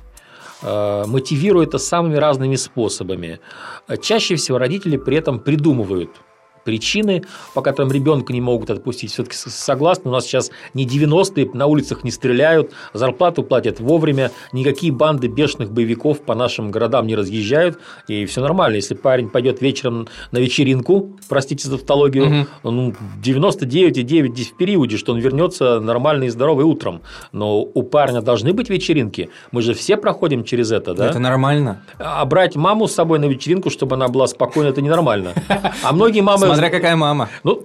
Э, 0.65 1.05
мотивируя 1.07 1.67
это 1.67 1.79
самыми 1.79 2.17
разными 2.17 2.57
способами. 2.57 3.41
Чаще 4.03 4.37
всего 4.37 4.59
родители 4.59 4.97
при 4.97 5.17
этом 5.17 5.39
придумывают 5.39 6.11
причины, 6.65 7.25
по 7.55 7.63
которым 7.63 7.93
ребенка 7.93 8.33
не 8.33 8.41
могут 8.41 8.71
отпустить. 8.71 9.13
Все-таки 9.13 9.37
согласны, 9.37 10.11
у 10.11 10.13
нас 10.13 10.25
сейчас 10.25 10.51
не 10.73 10.87
90-е, 10.87 11.51
на 11.55 11.67
улицах 11.67 12.05
не 12.05 12.11
стреляют, 12.11 12.73
зарплату 12.93 13.43
платят 13.43 13.81
вовремя, 13.81 14.31
никакие 14.53 14.93
банды 14.93 15.29
бешеных 15.29 15.71
боевиков 15.71 16.21
по 16.21 16.35
нашим 16.35 16.71
городам 16.71 17.07
не 17.07 17.15
разъезжают, 17.15 17.79
и 18.09 18.25
все 18.27 18.41
нормально. 18.41 18.77
Если 18.77 18.95
парень 18.95 19.29
пойдет 19.29 19.61
вечером 19.61 20.09
на 20.33 20.39
вечеринку, 20.39 21.17
простите 21.29 21.69
за 21.69 21.79
тавтологию, 21.79 22.27
угу. 22.63 22.71
ну, 22.71 22.95
99,9 23.23 24.45
в 24.45 24.57
периоде, 24.57 24.97
что 24.97 25.13
он 25.13 25.19
вернется 25.19 25.81
нормальный 25.81 26.29
и 26.29 26.31
здоровый 26.31 26.65
утром. 26.65 27.03
Но 27.33 27.61
у 27.61 27.83
парня 27.83 28.21
должны 28.21 28.53
быть 28.53 28.71
вечеринки. 28.71 29.31
Мы 29.53 29.63
же 29.63 29.75
все 29.75 29.97
проходим 29.97 30.45
через 30.45 30.73
это, 30.73 30.95
да? 30.95 31.07
Это 31.07 31.19
нормально. 31.19 31.83
А 31.99 32.25
брать 32.25 32.57
маму 32.57 32.89
с 32.89 32.95
собой 32.95 33.19
на 33.19 33.27
вечеринку, 33.27 33.71
чтобы 33.71 33.97
она 33.97 34.09
была 34.09 34.27
спокойна, 34.27 34.69
это 34.69 34.83
ненормально. 34.83 35.33
А 35.83 35.93
многие 35.93 36.21
мамы 36.21 36.54
Смотря 36.55 36.71
какая 36.71 36.97
мама. 36.97 37.29
Ну, 37.43 37.63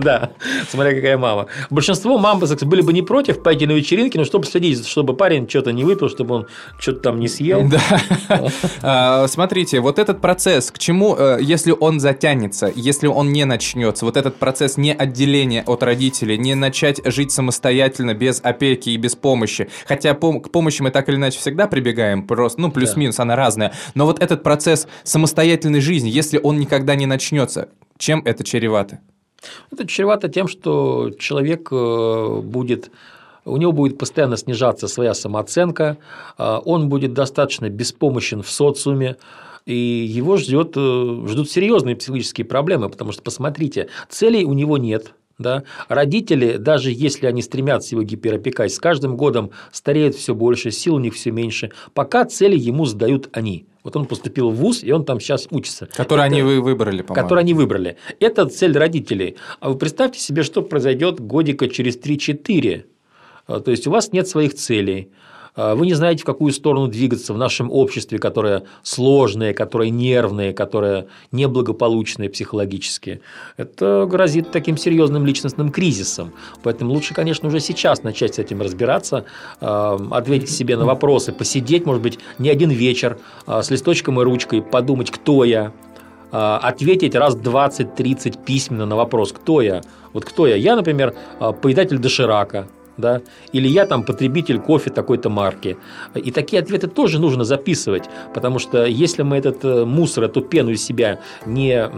да, 0.00 0.30
смотря 0.70 0.94
какая 0.94 1.18
мама. 1.18 1.46
Большинство 1.70 2.18
мам 2.18 2.40
были 2.40 2.82
бы 2.82 2.92
не 2.92 3.02
против 3.02 3.42
пойти 3.42 3.66
на 3.66 3.72
вечеринки, 3.72 4.16
но 4.16 4.24
чтобы 4.24 4.46
следить, 4.46 4.86
чтобы 4.86 5.14
парень 5.14 5.48
что-то 5.48 5.72
не 5.72 5.84
выпил, 5.84 6.08
чтобы 6.08 6.34
он 6.34 6.46
что-то 6.78 7.00
там 7.00 7.20
не 7.20 7.28
съел. 7.28 7.68
Да. 7.68 7.80
А, 8.82 9.26
смотрите, 9.28 9.80
вот 9.80 9.98
этот 9.98 10.20
процесс, 10.20 10.70
к 10.70 10.78
чему, 10.78 11.16
э, 11.16 11.38
если 11.40 11.72
он 11.72 11.98
затянется, 11.98 12.70
если 12.74 13.06
он 13.06 13.32
не 13.32 13.44
начнется, 13.44 14.04
вот 14.04 14.16
этот 14.16 14.36
процесс 14.36 14.76
не 14.76 14.92
отделения 14.92 15.62
от 15.66 15.82
родителей, 15.82 16.38
не 16.38 16.54
начать 16.54 17.00
жить 17.04 17.32
самостоятельно, 17.32 18.14
без 18.14 18.40
опеки 18.42 18.90
и 18.90 18.96
без 18.96 19.14
помощи, 19.16 19.68
хотя 19.86 20.14
к 20.14 20.50
помощи 20.50 20.82
мы 20.82 20.90
так 20.90 21.08
или 21.08 21.16
иначе 21.16 21.38
всегда 21.38 21.66
прибегаем, 21.66 22.26
просто, 22.26 22.60
ну, 22.60 22.70
плюс-минус, 22.70 23.18
она 23.18 23.36
разная, 23.36 23.72
но 23.94 24.06
вот 24.06 24.22
этот 24.22 24.42
процесс 24.42 24.86
самостоятельной 25.04 25.80
жизни, 25.80 26.08
если 26.08 26.38
он 26.42 26.58
никогда 26.58 26.94
не 26.94 27.06
начнется, 27.06 27.45
начнется. 27.46 27.68
Чем 27.98 28.22
это 28.24 28.44
чревато? 28.44 29.00
Это 29.70 29.86
чревато 29.86 30.28
тем, 30.28 30.48
что 30.48 31.10
человек 31.18 31.68
э, 31.70 32.40
будет 32.42 32.90
у 33.44 33.58
него 33.58 33.70
будет 33.70 33.96
постоянно 33.96 34.36
снижаться 34.36 34.88
своя 34.88 35.14
самооценка, 35.14 35.98
э, 36.36 36.58
он 36.64 36.88
будет 36.88 37.14
достаточно 37.14 37.68
беспомощен 37.70 38.42
в 38.42 38.50
социуме, 38.50 39.16
и 39.66 39.76
его 39.76 40.36
ждет, 40.36 40.72
э, 40.76 41.26
ждут 41.28 41.48
серьезные 41.48 41.94
психологические 41.94 42.44
проблемы, 42.44 42.88
потому 42.88 43.12
что, 43.12 43.22
посмотрите, 43.22 43.88
целей 44.08 44.44
у 44.44 44.52
него 44.52 44.78
нет, 44.78 45.14
да? 45.38 45.64
Родители, 45.88 46.56
даже 46.56 46.90
если 46.90 47.26
они 47.26 47.42
стремятся 47.42 47.94
его 47.94 48.02
гиперопекать, 48.02 48.72
с 48.72 48.78
каждым 48.78 49.16
годом 49.16 49.50
стареют 49.72 50.14
все 50.14 50.34
больше, 50.34 50.70
сил 50.70 50.94
у 50.94 50.98
них 50.98 51.14
все 51.14 51.30
меньше, 51.30 51.72
пока 51.94 52.24
цели 52.24 52.56
ему 52.56 52.86
сдают 52.86 53.28
они. 53.32 53.66
Вот 53.84 53.96
он 53.96 54.06
поступил 54.06 54.50
в 54.50 54.56
ВУЗ, 54.56 54.82
и 54.82 54.90
он 54.90 55.04
там 55.04 55.20
сейчас 55.20 55.46
учится. 55.50 55.86
Который 55.94 56.26
Это, 56.26 56.34
они 56.34 56.42
выбрали, 56.42 57.02
по-моему. 57.02 57.14
Который 57.14 57.40
они 57.40 57.54
выбрали. 57.54 57.96
Это 58.18 58.46
цель 58.46 58.76
родителей. 58.76 59.36
А 59.60 59.68
вы 59.70 59.78
представьте 59.78 60.18
себе, 60.18 60.42
что 60.42 60.62
произойдет 60.62 61.20
годика 61.20 61.68
через 61.68 61.96
3-4. 61.96 62.84
А, 63.46 63.60
то 63.60 63.70
есть 63.70 63.86
у 63.86 63.92
вас 63.92 64.12
нет 64.12 64.26
своих 64.26 64.54
целей. 64.54 65.12
А, 65.56 65.74
вы 65.74 65.86
не 65.86 65.94
знаете, 65.94 66.22
в 66.22 66.26
какую 66.26 66.52
сторону 66.52 66.86
двигаться 66.86 67.32
в 67.32 67.38
нашем 67.38 67.70
обществе, 67.72 68.18
которое 68.18 68.64
сложное, 68.82 69.54
которое 69.54 69.90
нервное, 69.90 70.52
которое 70.52 71.06
неблагополучное 71.32 72.28
психологически. 72.28 73.22
Это 73.56 74.06
грозит 74.08 74.52
таким 74.52 74.76
серьезным 74.76 75.24
личностным 75.24 75.70
кризисом. 75.70 76.32
Поэтому 76.62 76.92
лучше, 76.92 77.14
конечно, 77.14 77.48
уже 77.48 77.60
сейчас 77.60 78.02
начать 78.02 78.34
с 78.34 78.38
этим 78.38 78.60
разбираться, 78.60 79.24
а, 79.60 79.98
ответить 80.10 80.50
себе 80.50 80.76
на 80.76 80.84
вопросы, 80.84 81.32
посидеть, 81.32 81.86
может 81.86 82.02
быть, 82.02 82.18
не 82.38 82.50
один 82.50 82.70
вечер 82.70 83.18
а, 83.46 83.62
с 83.62 83.70
листочком 83.70 84.20
и 84.20 84.24
ручкой, 84.24 84.62
подумать, 84.62 85.10
кто 85.10 85.44
я, 85.44 85.72
ответить 86.32 87.14
раз 87.14 87.36
20-30 87.36 88.44
письменно 88.44 88.84
на 88.84 88.96
вопрос, 88.96 89.32
кто 89.32 89.62
я. 89.62 89.80
Вот 90.12 90.24
кто 90.24 90.48
я? 90.48 90.56
Я, 90.56 90.74
например, 90.74 91.14
поедатель 91.62 91.98
доширака, 91.98 92.66
да, 92.96 93.22
или 93.52 93.68
я 93.68 93.86
там 93.86 94.02
потребитель 94.02 94.58
кофе 94.58 94.90
такой-то 94.90 95.28
марки. 95.28 95.76
И 96.14 96.30
такие 96.30 96.60
ответы 96.60 96.86
тоже 96.86 97.18
нужно 97.18 97.44
записывать, 97.44 98.04
потому 98.34 98.58
что 98.58 98.84
если 98.84 99.22
мы 99.22 99.36
этот 99.36 99.64
э, 99.64 99.84
мусор, 99.84 100.24
эту 100.24 100.40
пену 100.40 100.70
из 100.70 100.84
себя 100.84 101.20
не 101.44 101.88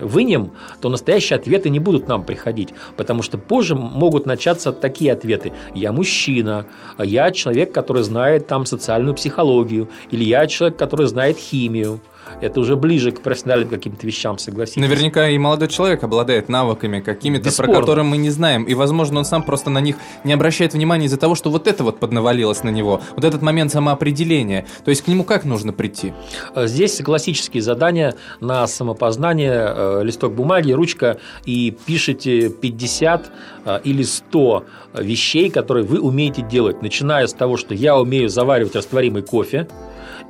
вынем, 0.00 0.52
то 0.80 0.88
настоящие 0.88 1.38
ответы 1.38 1.70
не 1.70 1.78
будут 1.78 2.08
нам 2.08 2.24
приходить, 2.24 2.70
потому 2.96 3.22
что 3.22 3.38
позже 3.38 3.74
могут 3.74 4.26
начаться 4.26 4.72
такие 4.72 5.12
ответы. 5.12 5.52
Я 5.74 5.92
мужчина, 5.92 6.66
я 6.98 7.30
человек, 7.30 7.72
который 7.72 8.02
знает 8.02 8.46
там 8.46 8.66
социальную 8.66 9.14
психологию, 9.14 9.88
или 10.10 10.24
я 10.24 10.46
человек, 10.46 10.78
который 10.78 11.06
знает 11.06 11.38
химию, 11.38 12.00
это 12.40 12.60
уже 12.60 12.76
ближе 12.76 13.12
к 13.12 13.20
профессиональным 13.20 13.68
каким-то 13.68 14.06
вещам, 14.06 14.38
согласитесь. 14.38 14.80
Наверняка 14.80 15.28
и 15.28 15.38
молодой 15.38 15.68
человек 15.68 16.02
обладает 16.04 16.48
навыками 16.48 17.00
какими-то, 17.00 17.50
про 17.56 17.72
которые 17.72 18.04
мы 18.04 18.16
не 18.16 18.30
знаем. 18.30 18.64
И, 18.64 18.74
возможно, 18.74 19.18
он 19.18 19.24
сам 19.24 19.42
просто 19.42 19.70
на 19.70 19.80
них 19.80 19.96
не 20.24 20.32
обращает 20.32 20.74
внимания 20.74 21.06
из-за 21.06 21.16
того, 21.16 21.34
что 21.34 21.50
вот 21.50 21.66
это 21.66 21.84
вот 21.84 21.98
поднавалилось 21.98 22.62
на 22.62 22.70
него. 22.70 23.00
Вот 23.14 23.24
этот 23.24 23.42
момент 23.42 23.72
самоопределения. 23.72 24.66
То 24.84 24.90
есть 24.90 25.02
к 25.02 25.08
нему 25.08 25.24
как 25.24 25.44
нужно 25.44 25.72
прийти? 25.72 26.12
Э, 26.54 26.66
здесь 26.66 27.00
классические 27.02 27.62
задания 27.62 28.14
на 28.40 28.66
самопознание, 28.66 29.74
э, 29.74 30.00
листок 30.04 30.34
бумаги, 30.34 30.72
ручка, 30.72 31.18
и 31.44 31.76
пишите 31.86 32.50
50 32.50 33.30
э, 33.64 33.80
или 33.84 34.02
100 34.02 34.64
вещей, 34.98 35.50
которые 35.50 35.84
вы 35.84 36.00
умеете 36.00 36.42
делать, 36.42 36.82
начиная 36.82 37.26
с 37.26 37.32
того, 37.32 37.56
что 37.56 37.74
я 37.74 37.96
умею 37.96 38.28
заваривать 38.28 38.74
растворимый 38.74 39.22
кофе, 39.22 39.68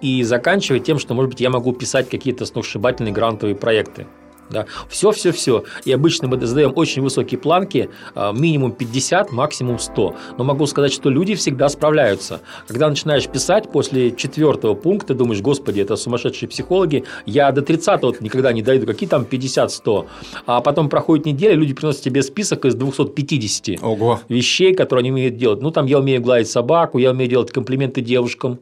и 0.01 0.23
заканчивая 0.23 0.81
тем, 0.81 0.99
что, 0.99 1.15
может 1.15 1.31
быть, 1.31 1.41
я 1.41 1.51
могу 1.51 1.73
писать 1.73 2.09
какие-то 2.09 2.47
сногсшибательные 2.47 3.13
грантовые 3.13 3.55
проекты. 3.55 4.07
Да. 4.51 4.67
Все, 4.89 5.13
все, 5.13 5.31
все. 5.31 5.65
И 5.85 5.93
обычно 5.93 6.29
мы 6.29 6.45
задаем 6.45 6.73
очень 6.75 7.03
высокие 7.03 7.39
планки, 7.39 7.89
а, 8.15 8.33
минимум 8.33 8.73
50, 8.73 9.31
максимум 9.33 9.79
100. 9.79 10.17
Но 10.39 10.45
могу 10.45 10.67
сказать, 10.67 10.93
что 10.93 11.09
люди 11.09 11.37
всегда 11.37 11.69
справляются. 11.69 12.41
Когда 12.67 12.89
начинаешь 12.89 13.29
писать 13.29 13.71
после 13.71 14.11
четвертого 14.11 14.75
пункта, 14.75 15.15
думаешь, 15.15 15.41
господи, 15.41 15.81
это 15.81 15.95
сумасшедшие 15.97 16.49
психологи, 16.49 17.05
я 17.27 17.53
до 17.53 17.61
30-го 17.61 18.17
никогда 18.21 18.53
не 18.53 18.63
дойду, 18.63 18.87
какие 18.87 19.09
там 19.09 19.23
50-100. 19.23 20.07
А 20.47 20.61
потом 20.61 20.89
проходит 20.89 21.27
неделя, 21.27 21.55
люди 21.55 21.73
приносят 21.73 22.03
тебе 22.03 22.23
список 22.23 22.65
из 22.65 22.75
250 22.75 23.83
Ого. 23.83 24.21
вещей, 24.29 24.75
которые 24.75 25.03
они 25.03 25.13
умеют 25.13 25.37
делать. 25.37 25.63
Ну, 25.63 25.71
там 25.71 25.87
я 25.87 26.01
умею 26.01 26.21
гладить 26.21 26.51
собаку, 26.51 26.99
я 26.99 27.13
умею 27.13 27.31
делать 27.31 27.53
комплименты 27.53 28.01
девушкам 28.01 28.59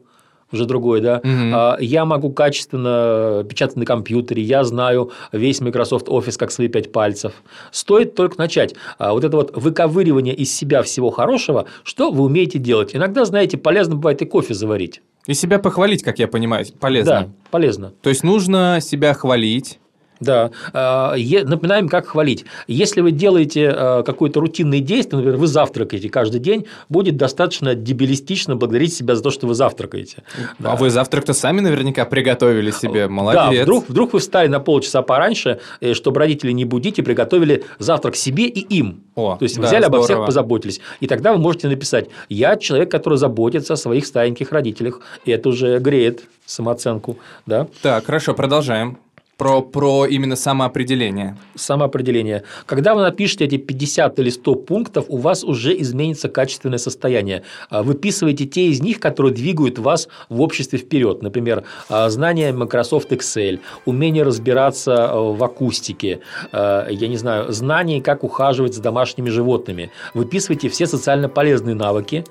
уже 0.51 0.65
другой, 0.65 1.01
да. 1.01 1.21
Угу. 1.23 1.83
Я 1.83 2.05
могу 2.05 2.31
качественно 2.31 3.45
печатать 3.47 3.77
на 3.77 3.85
компьютере, 3.85 4.41
я 4.41 4.63
знаю 4.63 5.11
весь 5.31 5.61
Microsoft 5.61 6.07
Office 6.07 6.37
как 6.37 6.51
свои 6.51 6.67
пять 6.67 6.91
пальцев. 6.91 7.33
Стоит 7.71 8.15
только 8.15 8.37
начать. 8.37 8.75
А 8.97 9.13
вот 9.13 9.23
это 9.23 9.37
вот 9.37 9.55
выковыривание 9.55 10.35
из 10.35 10.55
себя 10.55 10.81
всего 10.83 11.09
хорошего, 11.09 11.65
что 11.83 12.11
вы 12.11 12.23
умеете 12.23 12.59
делать. 12.59 12.95
Иногда, 12.95 13.25
знаете, 13.25 13.57
полезно 13.57 13.95
бывает 13.95 14.21
и 14.21 14.25
кофе 14.25 14.53
заварить. 14.53 15.01
И 15.27 15.33
себя 15.33 15.59
похвалить, 15.59 16.01
как 16.03 16.17
я 16.17 16.27
понимаю, 16.27 16.65
полезно. 16.79 17.11
Да, 17.11 17.29
полезно. 17.51 17.93
То 18.01 18.09
есть 18.09 18.23
нужно 18.23 18.79
себя 18.81 19.13
хвалить, 19.13 19.79
да. 20.19 20.51
А, 20.73 21.15
напоминаем, 21.15 21.87
как 21.87 22.07
хвалить. 22.07 22.45
Если 22.67 23.01
вы 23.01 23.11
делаете 23.11 23.69
а, 23.69 24.03
какое-то 24.03 24.39
рутинное 24.39 24.79
действие, 24.79 25.17
например, 25.17 25.39
вы 25.39 25.47
завтракаете 25.47 26.09
каждый 26.09 26.39
день, 26.39 26.65
будет 26.89 27.17
достаточно 27.17 27.75
дебилистично 27.75 28.55
благодарить 28.55 28.93
себя 28.93 29.15
за 29.15 29.23
то, 29.23 29.31
что 29.31 29.47
вы 29.47 29.55
завтракаете. 29.55 30.23
А 30.59 30.63
да. 30.63 30.75
вы 30.75 30.89
завтрак-то 30.89 31.33
сами 31.33 31.61
наверняка 31.61 32.05
приготовили 32.05 32.71
себе. 32.71 33.07
Молодец. 33.07 33.57
Да, 33.57 33.63
вдруг, 33.63 33.89
вдруг 33.89 34.13
вы 34.13 34.19
встали 34.19 34.47
на 34.47 34.59
полчаса 34.59 35.01
пораньше, 35.01 35.59
э, 35.81 35.93
чтобы 35.93 36.19
родителей 36.19 36.53
не 36.53 36.65
будить, 36.65 36.99
и 36.99 37.01
приготовили 37.01 37.63
завтрак 37.79 38.15
себе 38.15 38.45
и 38.45 38.59
им. 38.59 39.03
О, 39.15 39.37
то 39.37 39.43
есть 39.43 39.57
да, 39.57 39.67
взяли 39.67 39.83
здорово. 39.83 39.97
обо 39.97 40.05
всех, 40.05 40.25
позаботились. 40.25 40.81
И 40.99 41.07
тогда 41.07 41.33
вы 41.33 41.39
можете 41.39 41.67
написать: 41.67 42.09
Я 42.27 42.57
человек, 42.57 42.91
который 42.91 43.17
заботится 43.17 43.73
о 43.73 43.77
своих 43.77 44.05
стареньких 44.05 44.51
родителях. 44.51 45.01
И 45.25 45.31
это 45.31 45.49
уже 45.49 45.79
греет 45.79 46.23
самооценку. 46.45 47.17
Да? 47.45 47.67
Так, 47.81 48.05
хорошо, 48.05 48.33
продолжаем. 48.33 48.97
Про, 49.39 49.61
про 49.61 50.05
именно 50.05 50.35
самоопределение. 50.35 51.37
Самоопределение. 51.55 52.43
Когда 52.65 52.93
вы 52.93 53.03
напишете 53.03 53.45
эти 53.45 53.55
50 53.55 54.19
или 54.19 54.29
100 54.31 54.55
пунктов, 54.55 55.05
у 55.07 55.15
вас 55.15 55.45
уже 55.45 55.79
изменится 55.79 56.27
качественное 56.27 56.77
состояние. 56.77 57.43
А, 57.69 57.81
выписывайте 57.81 58.43
те 58.43 58.67
из 58.67 58.81
них, 58.81 58.99
которые 58.99 59.33
двигают 59.33 59.79
вас 59.79 60.09
в 60.27 60.41
обществе 60.41 60.77
вперед. 60.77 61.21
Например, 61.21 61.63
а, 61.87 62.09
знание 62.09 62.51
Microsoft 62.51 63.13
Excel, 63.13 63.61
умение 63.85 64.23
разбираться 64.23 65.09
а, 65.09 65.31
в 65.31 65.41
акустике, 65.41 66.19
я 66.51 67.07
не 67.07 67.15
знаю, 67.15 67.53
знание, 67.53 68.01
как 68.01 68.25
ухаживать 68.25 68.75
за 68.75 68.81
домашними 68.81 69.29
животными. 69.29 69.89
Выписывайте 70.13 70.67
все 70.67 70.85
социально 70.85 71.29
полезные 71.29 71.75
навыки, 71.75 72.25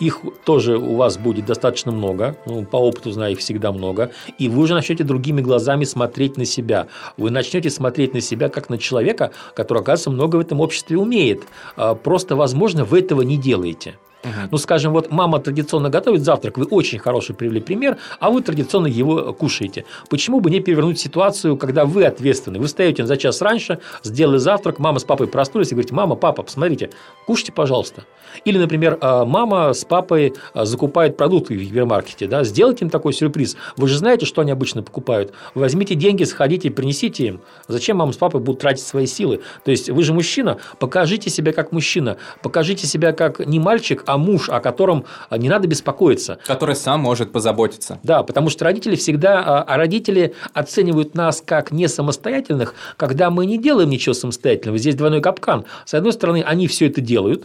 их 0.00 0.20
тоже 0.44 0.78
у 0.78 0.96
вас 0.96 1.18
будет 1.18 1.46
достаточно 1.46 1.92
много, 1.92 2.36
ну, 2.46 2.64
по 2.64 2.76
опыту 2.76 3.10
знаю, 3.12 3.32
их 3.32 3.38
всегда 3.38 3.72
много, 3.72 4.12
и 4.38 4.48
вы 4.48 4.62
уже 4.62 4.74
начнете 4.74 5.04
другими 5.04 5.40
глазами 5.40 5.84
смотреть 5.84 6.36
на 6.36 6.44
себя. 6.44 6.88
Вы 7.16 7.30
начнете 7.30 7.70
смотреть 7.70 8.14
на 8.14 8.20
себя 8.20 8.48
как 8.48 8.68
на 8.68 8.78
человека, 8.78 9.32
который, 9.54 9.82
оказывается, 9.82 10.10
много 10.10 10.36
в 10.36 10.40
этом 10.40 10.60
обществе 10.60 10.98
умеет. 10.98 11.42
А, 11.76 11.94
просто, 11.94 12.36
возможно, 12.36 12.84
вы 12.84 13.00
этого 13.00 13.22
не 13.22 13.36
делаете. 13.36 13.96
Ну, 14.50 14.58
скажем, 14.58 14.92
вот 14.92 15.10
мама 15.10 15.40
традиционно 15.40 15.90
готовит 15.90 16.22
завтрак, 16.22 16.58
вы 16.58 16.64
очень 16.64 16.98
хороший 16.98 17.34
привели 17.34 17.60
пример, 17.60 17.98
а 18.20 18.30
вы 18.30 18.42
традиционно 18.42 18.86
его 18.86 19.32
кушаете. 19.32 19.84
Почему 20.08 20.40
бы 20.40 20.50
не 20.50 20.60
перевернуть 20.60 21.00
ситуацию, 21.00 21.56
когда 21.56 21.84
вы 21.84 22.04
ответственны? 22.04 22.58
Вы 22.58 22.66
встаете 22.66 23.04
за 23.04 23.16
час 23.16 23.42
раньше, 23.42 23.78
сделали 24.02 24.38
завтрак, 24.38 24.78
мама 24.78 24.98
с 24.98 25.04
папой 25.04 25.26
проснулись 25.26 25.68
и 25.68 25.74
говорите, 25.74 25.94
мама, 25.94 26.14
папа, 26.14 26.42
посмотрите, 26.42 26.90
кушайте, 27.26 27.52
пожалуйста. 27.52 28.04
Или, 28.44 28.58
например, 28.58 28.98
а, 29.00 29.24
мама 29.24 29.72
с 29.72 29.84
папой 29.84 30.34
а, 30.54 30.64
закупают 30.64 31.16
продукты 31.16 31.54
в 31.54 31.58
гипермаркете, 31.58 32.26
да, 32.26 32.44
сделайте 32.44 32.84
им 32.84 32.90
такой 32.90 33.12
сюрприз. 33.12 33.56
Вы 33.76 33.88
же 33.88 33.98
знаете, 33.98 34.26
что 34.26 34.40
они 34.40 34.50
обычно 34.50 34.82
покупают. 34.82 35.32
Возьмите 35.54 35.94
деньги, 35.94 36.24
сходите, 36.24 36.70
принесите 36.70 37.26
им. 37.26 37.40
Зачем 37.68 37.98
мама 37.98 38.12
с 38.12 38.16
папой 38.16 38.40
будут 38.40 38.60
тратить 38.60 38.86
свои 38.86 39.06
силы? 39.06 39.40
То 39.64 39.70
есть, 39.70 39.90
вы 39.90 40.02
же 40.02 40.12
мужчина, 40.12 40.58
покажите 40.78 41.30
себя 41.30 41.52
как 41.52 41.72
мужчина, 41.72 42.16
покажите 42.42 42.86
себя 42.86 43.12
как 43.12 43.44
не 43.46 43.58
мальчик, 43.58 44.02
а 44.06 44.11
муж, 44.16 44.48
о 44.48 44.60
котором 44.60 45.04
а, 45.28 45.38
не 45.38 45.48
надо 45.48 45.68
беспокоиться. 45.68 46.38
Который 46.46 46.76
сам 46.76 47.00
может 47.00 47.32
позаботиться. 47.32 47.98
Да, 48.02 48.22
потому 48.22 48.50
что 48.50 48.64
родители 48.64 48.96
всегда, 48.96 49.62
а 49.62 49.76
родители 49.76 50.34
оценивают 50.52 51.14
нас 51.14 51.42
как 51.44 51.72
не 51.72 51.88
самостоятельных, 51.88 52.74
когда 52.96 53.30
мы 53.30 53.46
не 53.46 53.58
делаем 53.58 53.90
ничего 53.90 54.14
самостоятельного. 54.14 54.78
Здесь 54.78 54.94
двойной 54.94 55.20
капкан. 55.20 55.64
С 55.84 55.94
одной 55.94 56.12
стороны, 56.12 56.42
они 56.46 56.66
все 56.66 56.86
это 56.86 57.00
делают, 57.00 57.44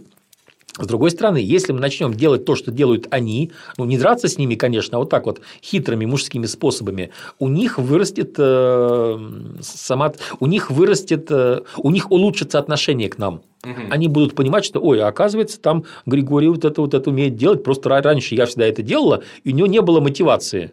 с 0.80 0.86
другой 0.86 1.12
стороны, 1.12 1.38
если 1.38 1.72
мы 1.72 1.80
начнем 1.80 2.14
делать 2.14 2.46
то, 2.46 2.56
что 2.56 2.72
делают 2.72 3.08
они, 3.10 3.52
ну 3.78 3.86
не 3.86 3.98
драться 3.98 4.28
с 4.28 4.38
ними, 4.38 4.56
конечно, 4.56 4.98
а 4.98 5.00
вот 5.00 5.10
так 5.10 5.26
вот 5.26 5.42
хитрыми 5.64 6.06
мужскими 6.06 6.46
способами, 6.46 7.12
у 7.40 7.48
них 7.48 7.78
вырастет 7.80 8.36
э, 8.38 9.20
сама, 9.62 10.14
у 10.40 10.48
них 10.48 10.72
вырастет, 10.72 11.28
э, 11.30 11.62
у 11.78 11.92
них 11.92 12.12
улучшится 12.12 12.60
отношение 12.60 13.10
к 13.10 13.18
нам. 13.18 13.42
Угу. 13.64 13.82
Они 13.90 14.08
будут 14.08 14.36
понимать, 14.36 14.66
что, 14.66 14.80
ой, 14.80 15.02
оказывается, 15.02 15.60
там 15.60 15.86
Григорий 16.06 16.48
вот 16.48 16.64
это 16.64 16.82
вот 16.82 16.94
это 16.94 17.10
умеет 17.10 17.36
делать, 17.36 17.64
просто 17.64 17.90
раньше 17.90 18.36
я 18.36 18.46
всегда 18.46 18.68
это 18.68 18.84
делала, 18.84 19.24
и 19.44 19.52
у 19.52 19.56
него 19.56 19.68
не 19.68 19.82
было 19.82 20.00
мотивации, 20.00 20.72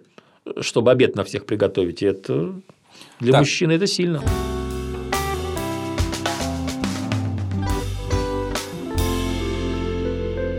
чтобы 0.60 0.90
обед 0.90 1.16
на 1.16 1.24
всех 1.24 1.46
приготовить. 1.46 2.02
И 2.02 2.06
это 2.06 2.52
для 3.20 3.32
так. 3.32 3.40
мужчины 3.40 3.72
это 3.72 3.86
сильно. 3.86 4.22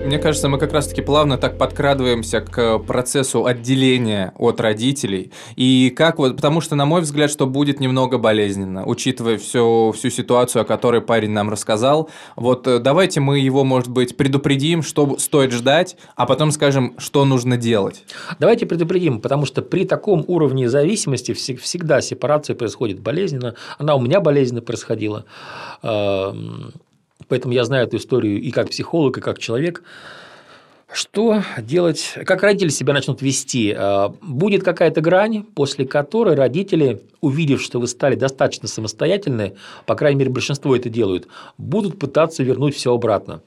Мне 0.06 0.20
кажется, 0.20 0.50
мы 0.50 0.60
как 0.60 0.72
раз-таки 0.72 1.02
плавно 1.02 1.40
так 1.40 1.58
подкрадываемся 1.58 2.40
к 2.40 2.78
процессу 2.78 3.48
отделения 3.48 4.34
от 4.38 4.62
родителей. 4.62 5.32
И 5.56 5.90
как 5.90 6.20
вот, 6.20 6.36
потому 6.36 6.62
что, 6.62 6.76
на 6.76 6.86
мой 6.86 7.02
взгляд, 7.02 7.32
что 7.32 7.48
будет 7.48 7.80
немного 7.80 8.20
болезненно, 8.20 8.86
учитывая 8.86 9.40
всю, 9.40 9.92
всю 9.96 10.12
ситуацию, 10.12 10.62
о 10.62 10.66
которой 10.66 11.02
парень 11.02 11.32
нам 11.32 11.50
рассказал. 11.50 12.12
Вот 12.36 12.68
э, 12.68 12.78
давайте 12.78 13.20
мы 13.20 13.40
его, 13.40 13.64
может 13.64 13.90
быть, 13.90 14.16
предупредим, 14.16 14.84
что 14.84 15.18
стоит 15.18 15.52
ждать, 15.52 15.98
а 16.16 16.28
потом 16.28 16.52
скажем, 16.52 16.94
что 17.00 17.26
нужно 17.26 17.58
делать. 17.58 18.04
Давайте 18.38 18.68
предупредим, 18.68 19.20
потому 19.20 19.48
что 19.48 19.64
при 19.64 19.86
таком 19.86 20.24
уровне 20.28 20.70
зависимости 20.70 21.34
всегда 21.34 22.02
сепарация 22.02 22.56
происходит 22.56 23.00
болезненно. 23.00 23.56
Она 23.80 23.96
у 23.96 24.00
меня 24.00 24.22
болезненно 24.22 24.62
происходила. 24.62 25.26
Поэтому 27.28 27.54
я 27.54 27.64
знаю 27.64 27.88
эту 27.88 27.98
историю 27.98 28.42
и 28.42 28.52
как 28.52 28.70
психолог, 28.70 29.18
и 29.18 29.22
как 29.22 29.40
человек. 29.40 29.84
Что 30.92 31.44
делать, 31.60 32.14
как 32.26 32.44
родители 32.44 32.70
себя 32.70 32.94
начнут 32.94 33.22
вести? 33.22 33.74
А, 33.76 34.14
будет 34.22 34.64
какая-то 34.64 35.02
грань, 35.02 35.44
после 35.44 35.86
которой 35.86 36.36
родители, 36.36 37.02
увидев, 37.22 37.62
что 37.62 37.80
вы 37.80 37.88
стали 37.88 38.16
достаточно 38.16 38.68
самостоятельны, 38.68 39.56
по 39.88 39.96
крайней 39.96 40.20
мере, 40.20 40.32
большинство 40.32 40.76
это 40.76 40.88
делают, 40.88 41.28
будут 41.58 42.00
пытаться 42.00 42.44
вернуть 42.44 42.76
все 42.76 42.94
обратно. 42.94 43.42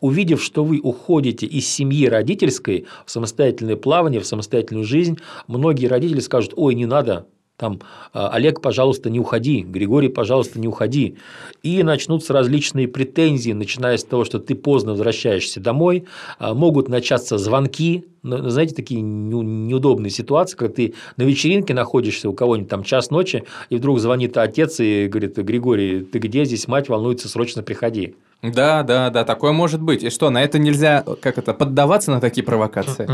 Увидев, 0.00 0.42
что 0.42 0.64
вы 0.64 0.80
уходите 0.80 1.46
из 1.46 1.66
семьи 1.66 2.06
родительской 2.06 2.86
в 3.06 3.10
самостоятельное 3.10 3.76
плавание, 3.76 4.20
в 4.20 4.26
самостоятельную 4.26 4.84
жизнь, 4.84 5.18
многие 5.48 5.86
родители 5.86 6.20
скажут, 6.20 6.52
ой, 6.56 6.74
не 6.74 6.86
надо, 6.86 7.26
там, 7.62 7.80
«А, 8.12 8.28
Олег, 8.30 8.60
пожалуйста, 8.60 9.08
не 9.08 9.20
уходи, 9.20 9.60
Григорий, 9.62 10.08
пожалуйста, 10.08 10.58
не 10.58 10.66
уходи. 10.66 11.14
И 11.62 11.84
начнутся 11.84 12.32
различные 12.32 12.88
претензии, 12.88 13.52
начиная 13.52 13.98
с 13.98 14.02
того, 14.02 14.24
что 14.24 14.40
ты 14.40 14.56
поздно 14.56 14.92
возвращаешься 14.92 15.60
домой, 15.60 16.06
а, 16.40 16.54
могут 16.54 16.88
начаться 16.88 17.38
звонки, 17.38 18.04
знаете, 18.24 18.74
такие 18.74 19.00
неудобные 19.00 20.10
ситуации, 20.10 20.56
когда 20.56 20.74
ты 20.74 20.94
на 21.16 21.22
вечеринке 21.22 21.72
находишься 21.72 22.28
у 22.28 22.32
кого-нибудь 22.32 22.68
там 22.68 22.82
час 22.82 23.10
ночи, 23.10 23.44
и 23.70 23.76
вдруг 23.76 24.00
звонит 24.00 24.36
отец 24.36 24.80
и 24.80 25.06
говорит, 25.06 25.36
Григорий, 25.36 26.00
ты 26.00 26.18
где 26.18 26.44
здесь, 26.44 26.66
мать 26.66 26.88
волнуется, 26.88 27.28
срочно 27.28 27.62
приходи. 27.62 28.16
Да, 28.42 28.82
да, 28.82 29.10
да, 29.10 29.24
такое 29.24 29.52
может 29.52 29.80
быть. 29.80 30.02
И 30.02 30.10
что, 30.10 30.28
на 30.30 30.42
это 30.42 30.58
нельзя, 30.58 31.04
как 31.20 31.38
это, 31.38 31.54
поддаваться 31.54 32.10
на 32.10 32.20
такие 32.20 32.42
провокации? 32.44 33.06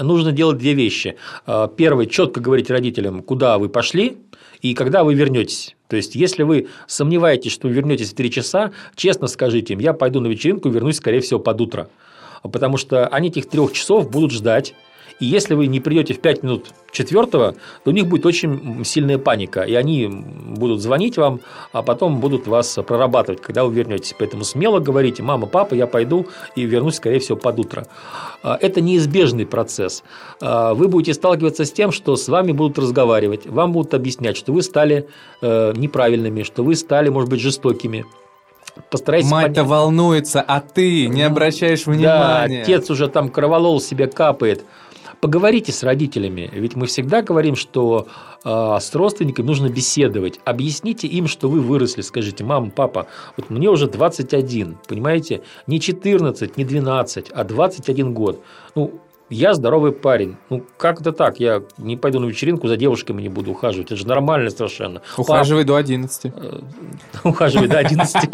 Нужно 0.00 0.30
делать 0.30 0.58
две 0.58 0.72
вещи. 0.74 1.16
А, 1.46 1.66
первое, 1.66 2.06
четко 2.06 2.40
говорить 2.40 2.70
родителям, 2.70 3.22
куда 3.22 3.58
вы 3.58 3.68
пошли 3.68 4.18
и 4.62 4.74
когда 4.74 5.02
вы 5.02 5.14
вернетесь. 5.14 5.74
То 5.88 5.96
есть, 5.96 6.14
если 6.14 6.44
вы 6.44 6.68
сомневаетесь, 6.86 7.52
что 7.52 7.66
вы 7.66 7.74
вернетесь 7.74 8.12
в 8.12 8.14
три 8.14 8.30
часа, 8.30 8.70
честно 8.94 9.26
скажите 9.26 9.74
им, 9.74 9.80
я 9.80 9.92
пойду 9.94 10.20
на 10.20 10.28
вечеринку 10.28 10.68
вернусь, 10.68 10.96
скорее 10.96 11.20
всего, 11.20 11.40
под 11.40 11.60
утро. 11.60 11.88
Потому 12.42 12.76
что 12.76 13.08
они 13.08 13.28
этих 13.28 13.48
трех 13.48 13.72
часов 13.72 14.10
будут 14.10 14.30
ждать 14.30 14.74
и 15.20 15.26
если 15.26 15.54
вы 15.54 15.66
не 15.66 15.80
придете 15.80 16.14
в 16.14 16.20
5 16.20 16.42
минут 16.42 16.66
четвертого, 16.92 17.52
то 17.84 17.90
у 17.90 17.92
них 17.92 18.06
будет 18.06 18.24
очень 18.26 18.84
сильная 18.84 19.18
паника, 19.18 19.62
и 19.62 19.74
они 19.74 20.06
будут 20.06 20.80
звонить 20.80 21.16
вам, 21.16 21.40
а 21.72 21.82
потом 21.82 22.20
будут 22.20 22.46
вас 22.46 22.78
прорабатывать, 22.86 23.40
когда 23.42 23.64
вы 23.64 23.74
вернетесь. 23.74 24.14
Поэтому 24.18 24.44
смело 24.44 24.78
говорите, 24.78 25.22
мама, 25.22 25.46
папа, 25.46 25.74
я 25.74 25.86
пойду 25.86 26.26
и 26.56 26.62
вернусь, 26.62 26.96
скорее 26.96 27.18
всего, 27.18 27.36
под 27.36 27.58
утро. 27.58 27.86
А, 28.42 28.58
это 28.60 28.80
неизбежный 28.80 29.46
процесс. 29.46 30.04
А, 30.40 30.74
вы 30.74 30.88
будете 30.88 31.14
сталкиваться 31.14 31.64
с 31.64 31.72
тем, 31.72 31.92
что 31.92 32.16
с 32.16 32.28
вами 32.28 32.52
будут 32.52 32.78
разговаривать, 32.78 33.46
вам 33.46 33.72
будут 33.72 33.94
объяснять, 33.94 34.36
что 34.36 34.52
вы 34.52 34.62
стали 34.62 35.08
э, 35.40 35.72
неправильными, 35.76 36.42
что 36.42 36.62
вы 36.62 36.74
стали, 36.74 37.08
может 37.08 37.30
быть, 37.30 37.40
жестокими, 37.40 38.04
постарайся 38.90 39.28
Мать-то 39.28 39.54
понять. 39.54 39.70
волнуется, 39.70 40.40
а 40.46 40.60
ты 40.60 41.06
не 41.06 41.22
обращаешь 41.22 41.86
внимания. 41.86 42.58
Да, 42.58 42.62
отец 42.62 42.90
уже 42.90 43.08
там 43.08 43.28
кроволол 43.28 43.80
себе 43.80 44.06
капает. 44.06 44.64
Поговорите 45.20 45.72
с 45.72 45.82
родителями, 45.82 46.48
ведь 46.52 46.76
мы 46.76 46.86
всегда 46.86 47.22
говорим, 47.22 47.56
что 47.56 48.06
э, 48.44 48.76
с 48.80 48.94
родственниками 48.94 49.46
нужно 49.46 49.68
беседовать. 49.68 50.38
Объясните 50.44 51.08
им, 51.08 51.26
что 51.26 51.48
вы 51.48 51.60
выросли. 51.60 52.02
Скажите, 52.02 52.44
мама, 52.44 52.70
папа, 52.70 53.08
вот 53.36 53.50
мне 53.50 53.68
уже 53.68 53.88
21, 53.88 54.78
понимаете? 54.86 55.42
Не 55.66 55.80
14, 55.80 56.56
не 56.56 56.64
12, 56.64 57.30
а 57.30 57.44
21 57.44 58.14
год. 58.14 58.42
Ну, 58.76 59.00
я 59.30 59.54
здоровый 59.54 59.92
парень. 59.92 60.36
Ну, 60.50 60.64
как 60.76 61.00
это 61.00 61.12
так? 61.12 61.40
Я 61.40 61.62
не 61.78 61.96
пойду 61.96 62.20
на 62.20 62.26
вечеринку, 62.26 62.68
за 62.68 62.76
девушками 62.76 63.20
не 63.20 63.28
буду 63.28 63.50
ухаживать. 63.50 63.88
Это 63.88 63.96
же 63.96 64.06
нормально 64.06 64.50
совершенно. 64.50 65.02
Ухаживай 65.16 65.64
Пап... 65.64 65.68
до 65.68 65.76
11. 65.76 66.32
Ухаживай 67.24 67.68
до 67.68 67.78
11. 67.78 68.30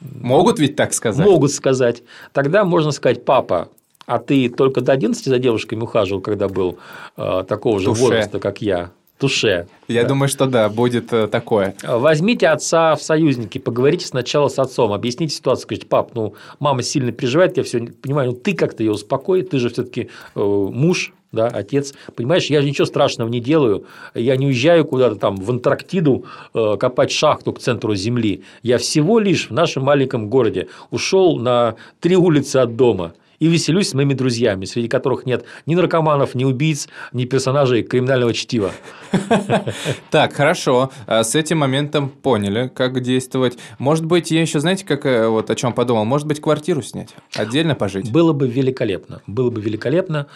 Могут 0.00 0.58
ведь 0.58 0.76
так 0.76 0.94
сказать? 0.94 1.26
Могут 1.26 1.52
сказать. 1.52 2.02
Тогда 2.32 2.64
можно 2.64 2.90
сказать, 2.90 3.24
папа, 3.24 3.68
а 4.06 4.18
ты 4.18 4.48
только 4.48 4.80
до 4.80 4.92
11 4.92 5.24
за 5.24 5.38
девушками 5.38 5.82
ухаживал, 5.82 6.20
когда 6.20 6.48
был 6.48 6.78
э, 7.16 7.44
такого 7.46 7.80
же 7.80 7.86
Туше. 7.86 8.00
возраста, 8.00 8.38
как 8.38 8.62
я? 8.62 8.90
Туше. 9.18 9.66
Я 9.88 10.02
да. 10.02 10.08
думаю, 10.08 10.28
что 10.28 10.46
да, 10.46 10.68
будет 10.68 11.12
э, 11.12 11.26
такое. 11.26 11.74
Возьмите 11.82 12.48
отца 12.48 12.94
в 12.94 13.02
союзники, 13.02 13.58
поговорите 13.58 14.06
сначала 14.06 14.48
с 14.48 14.58
отцом, 14.58 14.92
объясните 14.92 15.34
ситуацию, 15.34 15.62
скажите, 15.62 15.86
пап, 15.86 16.14
ну, 16.14 16.34
мама 16.60 16.82
сильно 16.82 17.12
переживает, 17.12 17.56
я 17.56 17.62
все 17.62 17.80
понимаю, 17.80 18.32
ну, 18.32 18.36
ты 18.36 18.54
как-то 18.54 18.82
ее 18.82 18.92
успокой, 18.92 19.42
ты 19.42 19.58
же 19.58 19.70
все-таки 19.70 20.10
э, 20.34 20.40
муж, 20.40 21.14
да, 21.32 21.46
отец, 21.48 21.94
понимаешь, 22.14 22.46
я 22.46 22.60
же 22.60 22.68
ничего 22.68 22.84
страшного 22.84 23.28
не 23.28 23.40
делаю, 23.40 23.86
я 24.14 24.36
не 24.36 24.46
уезжаю 24.46 24.84
куда-то 24.84 25.16
там 25.16 25.36
в 25.36 25.50
Антарктиду 25.50 26.26
э, 26.52 26.76
копать 26.78 27.10
шахту 27.10 27.54
к 27.54 27.58
центру 27.58 27.94
Земли, 27.94 28.44
я 28.62 28.76
всего 28.76 29.18
лишь 29.18 29.48
в 29.48 29.52
нашем 29.52 29.84
маленьком 29.84 30.28
городе 30.28 30.68
ушел 30.90 31.38
на 31.38 31.76
три 32.00 32.16
улицы 32.16 32.58
от 32.58 32.76
дома– 32.76 33.14
и 33.38 33.48
веселюсь 33.48 33.90
с 33.90 33.94
моими 33.94 34.14
друзьями, 34.14 34.64
среди 34.64 34.88
которых 34.88 35.26
нет 35.26 35.44
ни 35.66 35.74
наркоманов, 35.74 36.34
ни 36.34 36.44
убийц, 36.44 36.88
ни 37.12 37.24
персонажей 37.24 37.82
криминального 37.82 38.32
чтива. 38.32 38.72
Так, 40.10 40.32
хорошо. 40.32 40.90
А 41.06 41.24
с 41.24 41.34
этим 41.34 41.58
моментом 41.58 42.08
поняли, 42.08 42.70
как 42.74 43.00
действовать. 43.00 43.58
Может 43.78 44.04
быть, 44.04 44.30
я 44.30 44.40
еще, 44.40 44.60
знаете, 44.60 44.84
как 44.84 45.04
э, 45.06 45.28
вот 45.28 45.50
о 45.50 45.54
чем 45.54 45.72
подумал? 45.72 46.04
Может 46.04 46.26
быть, 46.26 46.40
квартиру 46.40 46.82
снять, 46.82 47.14
отдельно 47.34 47.74
пожить? 47.74 48.10
Было 48.10 48.32
бы 48.32 48.48
великолепно. 48.48 49.22
Было 49.26 49.50
бы 49.50 49.60
великолепно. 49.60 50.26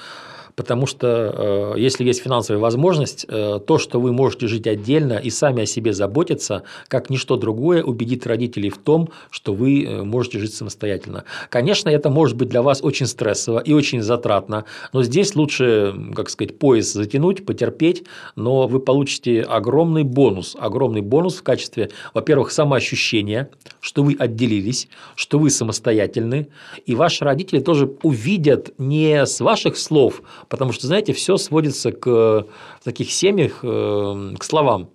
Потому 0.56 0.86
что 0.86 1.74
э, 1.76 1.80
если 1.80 2.04
есть 2.04 2.22
финансовая 2.22 2.60
возможность, 2.60 3.26
э, 3.28 3.60
то, 3.66 3.78
что 3.78 4.00
вы 4.00 4.12
можете 4.12 4.46
жить 4.46 4.66
отдельно 4.66 5.14
и 5.14 5.30
сами 5.30 5.62
о 5.62 5.66
себе 5.66 5.92
заботиться, 5.92 6.62
как 6.88 7.10
ничто 7.10 7.36
другое, 7.36 7.82
убедит 7.82 8.26
родителей 8.26 8.70
в 8.70 8.78
том, 8.78 9.10
что 9.30 9.54
вы 9.54 9.84
э, 9.84 10.02
можете 10.02 10.38
жить 10.38 10.54
самостоятельно. 10.54 11.24
Конечно, 11.48 11.88
это 11.88 12.10
может 12.10 12.36
быть 12.36 12.48
для 12.48 12.62
вас 12.62 12.82
очень 12.82 13.06
стрессово 13.06 13.58
и 13.58 13.72
очень 13.72 14.02
затратно, 14.02 14.64
но 14.92 15.02
здесь 15.02 15.34
лучше, 15.34 15.94
как 16.14 16.30
сказать, 16.30 16.58
пояс 16.58 16.92
затянуть, 16.92 17.44
потерпеть, 17.46 18.04
но 18.36 18.66
вы 18.66 18.80
получите 18.80 19.42
огромный 19.42 20.04
бонус, 20.04 20.56
огромный 20.58 21.00
бонус 21.00 21.36
в 21.36 21.42
качестве, 21.42 21.90
во-первых, 22.14 22.52
самоощущения, 22.52 23.50
что 23.80 24.02
вы 24.02 24.16
отделились, 24.18 24.88
что 25.14 25.38
вы 25.38 25.50
самостоятельны, 25.50 26.48
и 26.86 26.94
ваши 26.94 27.24
родители 27.24 27.60
тоже 27.60 27.90
увидят 28.02 28.72
не 28.78 29.26
с 29.26 29.40
ваших 29.40 29.76
слов, 29.76 30.22
потому 30.50 30.72
что, 30.72 30.86
знаете, 30.86 31.14
все 31.14 31.38
сводится 31.38 31.92
к 31.92 32.08
в 32.10 32.84
таких 32.84 33.10
семьях 33.10 33.60
э, 33.62 34.34
к 34.38 34.44
словам. 34.44 34.90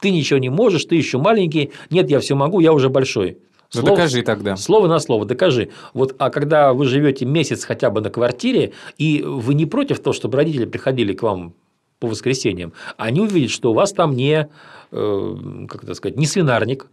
Ты 0.00 0.10
ничего 0.10 0.40
не 0.40 0.48
можешь, 0.48 0.86
ты 0.86 0.96
еще 0.96 1.18
маленький, 1.18 1.70
нет, 1.90 2.10
я 2.10 2.18
все 2.18 2.34
могу, 2.34 2.58
я 2.58 2.72
уже 2.72 2.88
большой. 2.88 3.38
Ну 3.74 3.80
слово, 3.80 3.96
докажи 3.96 4.22
тогда. 4.22 4.56
Слово 4.56 4.88
на 4.88 4.98
слово, 4.98 5.24
докажи. 5.24 5.70
Вот, 5.92 6.14
а 6.18 6.30
когда 6.30 6.72
вы 6.72 6.86
живете 6.86 7.26
месяц 7.26 7.64
хотя 7.64 7.90
бы 7.90 8.00
на 8.00 8.10
квартире, 8.10 8.72
и 8.98 9.22
вы 9.22 9.54
не 9.54 9.66
против 9.66 10.00
того, 10.00 10.12
чтобы 10.12 10.36
родители 10.38 10.64
приходили 10.64 11.12
к 11.12 11.22
вам 11.22 11.54
по 12.00 12.08
воскресеньям, 12.08 12.72
они 12.96 13.20
увидят, 13.20 13.50
что 13.50 13.70
у 13.70 13.74
вас 13.74 13.92
там 13.92 14.16
не, 14.16 14.48
э, 14.90 15.36
как 15.68 15.84
это 15.84 15.94
сказать, 15.94 16.16
не 16.16 16.26
свинарник, 16.26 16.88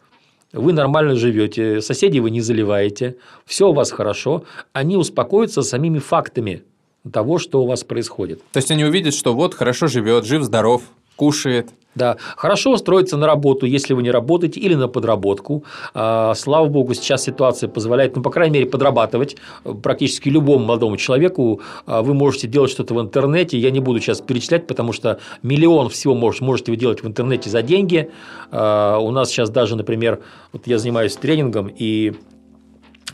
вы 0.54 0.74
нормально 0.74 1.16
живете, 1.16 1.82
соседей 1.82 2.20
вы 2.20 2.30
не 2.30 2.42
заливаете, 2.42 3.16
все 3.46 3.70
у 3.70 3.74
вас 3.74 3.92
хорошо, 3.92 4.44
они 4.74 4.98
успокоятся 4.98 5.62
самими 5.62 6.00
фактами 6.00 6.64
того, 7.10 7.40
что 7.40 7.64
у 7.64 7.68
вас 7.68 7.84
происходит. 7.84 8.42
То 8.52 8.58
есть 8.58 8.72
они 8.72 8.84
увидят, 8.84 9.14
что 9.14 9.34
вот 9.34 9.54
хорошо 9.54 9.88
живет, 9.88 10.26
жив, 10.26 10.44
здоров, 10.44 10.84
кушает. 11.16 11.70
Да, 11.94 12.16
хорошо 12.38 12.72
устроиться 12.72 13.18
на 13.18 13.28
работу, 13.28 13.66
если 13.66 13.94
вы 13.94 14.02
не 14.02 14.12
работаете, 14.12 14.62
или 14.62 14.76
на 14.76 14.88
подработку. 14.88 15.66
А, 15.94 16.34
слава 16.36 16.68
богу, 16.68 16.94
сейчас 16.94 17.24
ситуация 17.24 17.68
позволяет, 17.68 18.16
ну, 18.16 18.22
по 18.22 18.30
крайней 18.30 18.60
мере, 18.60 18.66
подрабатывать 18.66 19.36
практически 19.84 20.30
любому 20.30 20.66
молодому 20.66 20.96
человеку. 20.96 21.60
А, 21.86 22.02
вы 22.02 22.14
можете 22.14 22.48
делать 22.48 22.72
что-то 22.72 22.94
в 22.94 23.02
интернете. 23.02 23.58
Я 23.58 23.72
не 23.72 23.82
буду 23.82 24.00
сейчас 24.00 24.22
перечислять, 24.22 24.68
потому 24.68 24.94
что 24.94 25.20
миллион 25.44 25.90
всего 25.90 26.16
можете 26.16 26.72
вы 26.72 26.78
делать 26.78 27.04
в 27.04 27.08
интернете 27.08 27.50
за 27.50 27.62
деньги. 27.62 28.10
А, 28.52 28.98
у 29.00 29.12
нас 29.12 29.30
сейчас 29.30 29.50
даже, 29.50 29.76
например, 29.76 30.22
вот 30.54 30.68
я 30.68 30.78
занимаюсь 30.78 31.18
тренингом, 31.18 31.70
и 31.76 32.14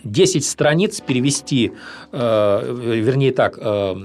10 0.03 0.45
страниц 0.45 1.01
перевести, 1.01 1.71
э, 2.12 2.75
вернее 3.01 3.31
так, 3.31 3.57
э, 3.60 3.95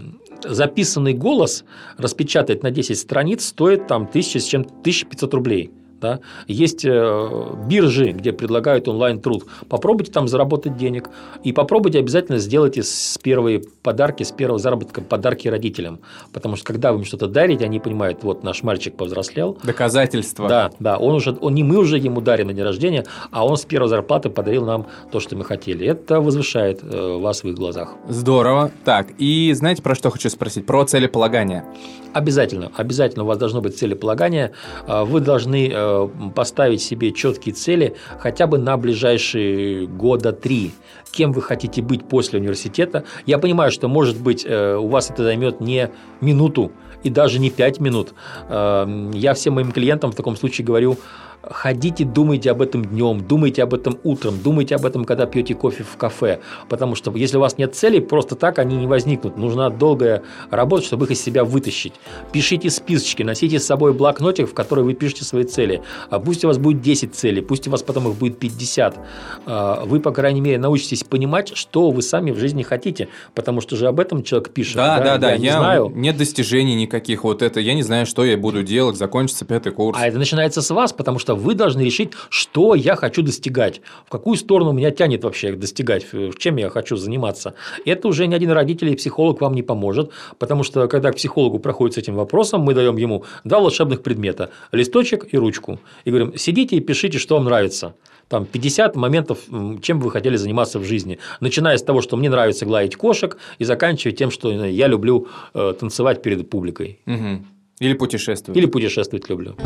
записанный 0.45 1.15
голос 1.15 1.65
распечатать 1.99 2.63
на 2.63 2.71
10 2.71 2.99
страниц 2.99 3.45
стоит 3.47 3.87
там 3.87 4.07
1000 4.07 4.41
с 4.41 4.45
чем 4.45 4.65
1500 4.65 5.35
рублей. 5.35 5.71
Да? 6.03 6.21
Есть 6.49 6.85
э, 6.85 7.55
биржи, 7.67 8.11
где 8.11 8.33
предлагают 8.33 8.89
онлайн-труд. 8.89 9.47
Попробуйте 9.69 10.11
там 10.11 10.27
заработать 10.27 10.77
денег. 10.77 11.09
И 11.45 11.53
попробуйте 11.53 12.01
обязательно 12.01 12.39
сделайте 12.39 12.83
с 12.83 13.19
первой 13.23 13.65
подарки, 13.83 14.25
с 14.25 14.33
первого 14.33 14.59
заработка 14.59 15.01
подарки 15.01 15.47
родителям. 15.47 16.01
Потому 16.33 16.57
что 16.57 16.67
когда 16.67 16.93
вы 16.93 16.99
им 16.99 17.05
что-то 17.05 17.29
дарите, 17.29 17.65
они 17.65 17.79
понимают, 17.79 18.23
вот 18.23 18.43
наш 18.43 18.63
мальчик 18.65 18.97
повзрослел. 18.97 19.57
Доказательство. 19.63 20.49
Да, 20.49 20.73
да. 20.81 20.99
Он 20.99 21.15
уже, 21.15 21.37
он, 21.41 21.55
не 21.55 21.63
мы 21.63 21.79
уже 21.79 21.99
ему 21.99 22.21
дарим 22.21 22.49
на 22.49 22.53
день 22.53 22.65
рождения, 22.65 23.07
а 23.31 23.47
он 23.47 23.57
с 23.57 23.65
первой 23.65 23.89
зарплаты 23.89 24.29
подарил 24.29 24.65
нам 24.65 24.87
то, 25.13 25.21
что 25.21 25.37
мы 25.37 25.45
хотели. 25.45 25.87
Это 25.87 26.21
возвышает 26.21 26.81
э, 26.83 27.19
вас 27.19 27.45
в 27.45 27.49
их 27.49 27.55
глазах. 27.55 27.95
Здорово. 28.09 28.73
Так, 28.85 29.09
и 29.19 29.53
знаете, 29.55 29.83
про 29.83 29.95
что 29.95 30.11
хочу 30.11 30.29
спросить? 30.29 30.67
Про 30.67 30.85
целеполагание. 30.85 31.65
Обязательно, 32.13 32.71
обязательно 32.77 33.25
у 33.25 33.27
вас 33.27 33.39
должно 33.39 33.61
быть 33.61 33.79
целеполагание. 33.79 34.53
А, 34.87 35.05
вы 35.05 35.21
должны 35.21 35.69
э, 35.69 35.92
поставить 36.35 36.83
себе 36.83 37.13
четкие 37.13 37.55
цели 37.55 37.95
хотя 38.19 38.47
бы 38.47 38.59
на 38.59 38.77
ближайшие 38.77 39.87
года 39.87 40.33
три. 40.33 40.73
Кем 41.11 41.33
вы 41.33 41.43
хотите 41.43 41.83
быть 41.83 42.09
после 42.09 42.39
университета? 42.39 43.05
Я 43.27 43.39
понимаю, 43.39 43.71
что, 43.71 43.89
может 43.89 44.21
быть, 44.21 44.45
э, 44.47 44.77
у 44.77 44.89
вас 44.89 45.11
это 45.11 45.25
займет 45.25 45.61
не 45.61 45.91
минуту 46.21 46.73
и 47.03 47.11
даже 47.11 47.39
не 47.39 47.51
пять 47.51 47.81
минут. 47.81 48.15
Э, 48.49 49.11
я 49.13 49.35
всем 49.35 49.55
моим 49.55 49.73
клиентам 49.73 50.13
в 50.13 50.15
таком 50.15 50.37
случае 50.37 50.65
говорю, 50.67 50.97
ходите, 51.43 52.05
думайте 52.05 52.51
об 52.51 52.63
этом 52.63 52.85
днем, 52.85 53.21
думайте 53.27 53.63
об 53.63 53.75
этом 53.75 53.99
утром, 54.05 54.41
думайте 54.43 54.77
об 54.77 54.87
этом, 54.87 55.05
когда 55.05 55.27
пьете 55.27 55.55
кофе 55.55 55.85
в 55.85 55.97
кафе. 55.97 56.41
Потому 56.69 56.95
что 56.95 57.15
если 57.17 57.37
у 57.37 57.41
вас 57.41 57.59
нет 57.59 57.75
целей, 57.75 58.01
просто 58.01 58.37
так 58.37 58.59
они 58.59 58.77
не 58.77 58.87
возникнут. 58.87 59.37
Нужна 59.37 59.71
долгая 59.71 60.23
работа, 60.51 60.85
чтобы 60.85 61.07
их 61.07 61.13
из 61.13 61.23
себя 61.23 61.45
вытащить. 61.45 61.95
Пишите 62.33 62.71
списочки, 62.71 63.23
носите 63.23 63.59
с 63.59 63.67
собой 63.67 63.93
блокнотик, 63.93 64.49
в 64.49 64.55
который 64.55 64.85
вы 64.85 64.95
пишете 64.95 65.25
свои 65.25 65.45
цели. 65.45 65.83
А 66.11 66.21
пусть 66.21 66.45
у 66.45 66.49
вас 66.49 66.59
будет 66.59 66.81
10 66.81 67.15
целей, 67.15 67.43
пусть 67.43 67.67
у 67.69 67.71
вас 67.71 67.83
потом 67.83 68.09
их 68.09 68.15
будет 68.17 68.39
50. 68.39 68.99
А, 69.47 69.85
вы, 69.85 70.01
по 70.01 70.13
крайней 70.13 70.41
мере, 70.41 70.59
научитесь 70.59 71.05
понимать, 71.05 71.57
что 71.57 71.91
вы 71.91 72.03
сами 72.03 72.31
в 72.31 72.39
жизни 72.39 72.63
хотите. 72.63 73.09
Потому 73.35 73.61
что 73.61 73.77
же 73.77 73.87
об 73.89 74.01
этом 74.01 74.23
человек 74.23 74.51
пишет. 74.51 74.77
Да, 74.77 75.01
да, 75.01 75.19
да. 75.19 75.31
Я, 75.31 75.35
я 75.35 75.39
не 75.39 75.51
знаю. 75.51 75.93
Нет 75.95 76.17
достижений 76.17 76.75
никаких. 76.75 77.25
Вот 77.25 77.43
это 77.43 77.61
я 77.61 77.75
не 77.75 77.83
знаю, 77.83 78.07
что 78.07 78.25
я 78.25 78.37
буду 78.37 78.63
делать, 78.63 78.97
закончится 78.97 79.45
пятый 79.45 79.73
курс. 79.73 79.99
А 80.01 80.07
это 80.07 80.19
начинается 80.19 80.63
с 80.63 80.71
вас, 80.71 80.93
потому 80.93 81.19
что 81.19 81.32
вы 81.35 81.55
должны 81.55 81.83
решить, 81.83 82.13
что 82.29 82.75
я 82.75 82.97
хочу 82.97 83.23
достигать, 83.23 83.81
в 84.07 84.11
какую 84.11 84.37
сторону 84.37 84.73
меня 84.73 84.91
тянет 84.91 85.25
вообще 85.25 85.53
достигать, 85.53 86.07
чем 86.39 86.57
я 86.57 86.69
хочу 86.71 86.97
заниматься. 86.97 87.55
Это 87.85 88.09
уже 88.09 88.27
ни 88.27 88.35
один 88.35 88.51
родитель 88.51 88.91
и 88.91 88.97
психолог 88.97 89.41
вам 89.41 89.55
не 89.55 89.63
поможет, 89.63 90.11
потому 90.39 90.63
что 90.63 90.89
когда 90.89 91.13
к 91.13 91.17
психологу 91.17 91.59
проходит 91.59 91.95
с 91.95 91.99
этим 91.99 92.15
вопросом, 92.15 92.63
мы 92.63 92.75
даем 92.75 92.97
ему 92.97 93.25
два 93.45 93.61
волшебных 93.61 94.03
предмета– 94.03 94.51
листочек 94.73 95.33
и 95.33 95.39
ручку. 95.39 95.79
И 96.05 96.11
говорим, 96.11 96.37
сидите 96.37 96.77
и 96.77 96.81
пишите, 96.81 97.19
что 97.19 97.37
вам 97.37 97.45
нравится 97.45 97.95
там 98.29 98.47
50 98.47 98.97
моментов, 98.97 99.41
чем 99.83 100.01
вы 100.01 100.11
хотели 100.11 100.37
заниматься 100.37 100.79
в 100.79 100.85
жизни. 100.85 101.19
Начиная 101.41 101.77
с 101.77 101.83
того, 101.83 102.01
что 102.01 102.17
мне 102.17 102.31
нравится 102.31 102.65
гладить 102.65 102.97
кошек, 102.97 103.37
и 103.59 103.65
заканчивая 103.65 104.17
тем, 104.17 104.31
что 104.31 104.51
я 104.51 104.87
люблю 104.87 105.29
э, 105.53 105.75
танцевать 105.79 106.23
перед 106.23 106.49
публикой. 106.49 107.01
Угу. 107.07 107.45
Или 107.81 107.93
путешествовать. 107.95 108.57
Или 108.57 108.67
путешествовать 108.67 109.29
люблю. 109.29 109.57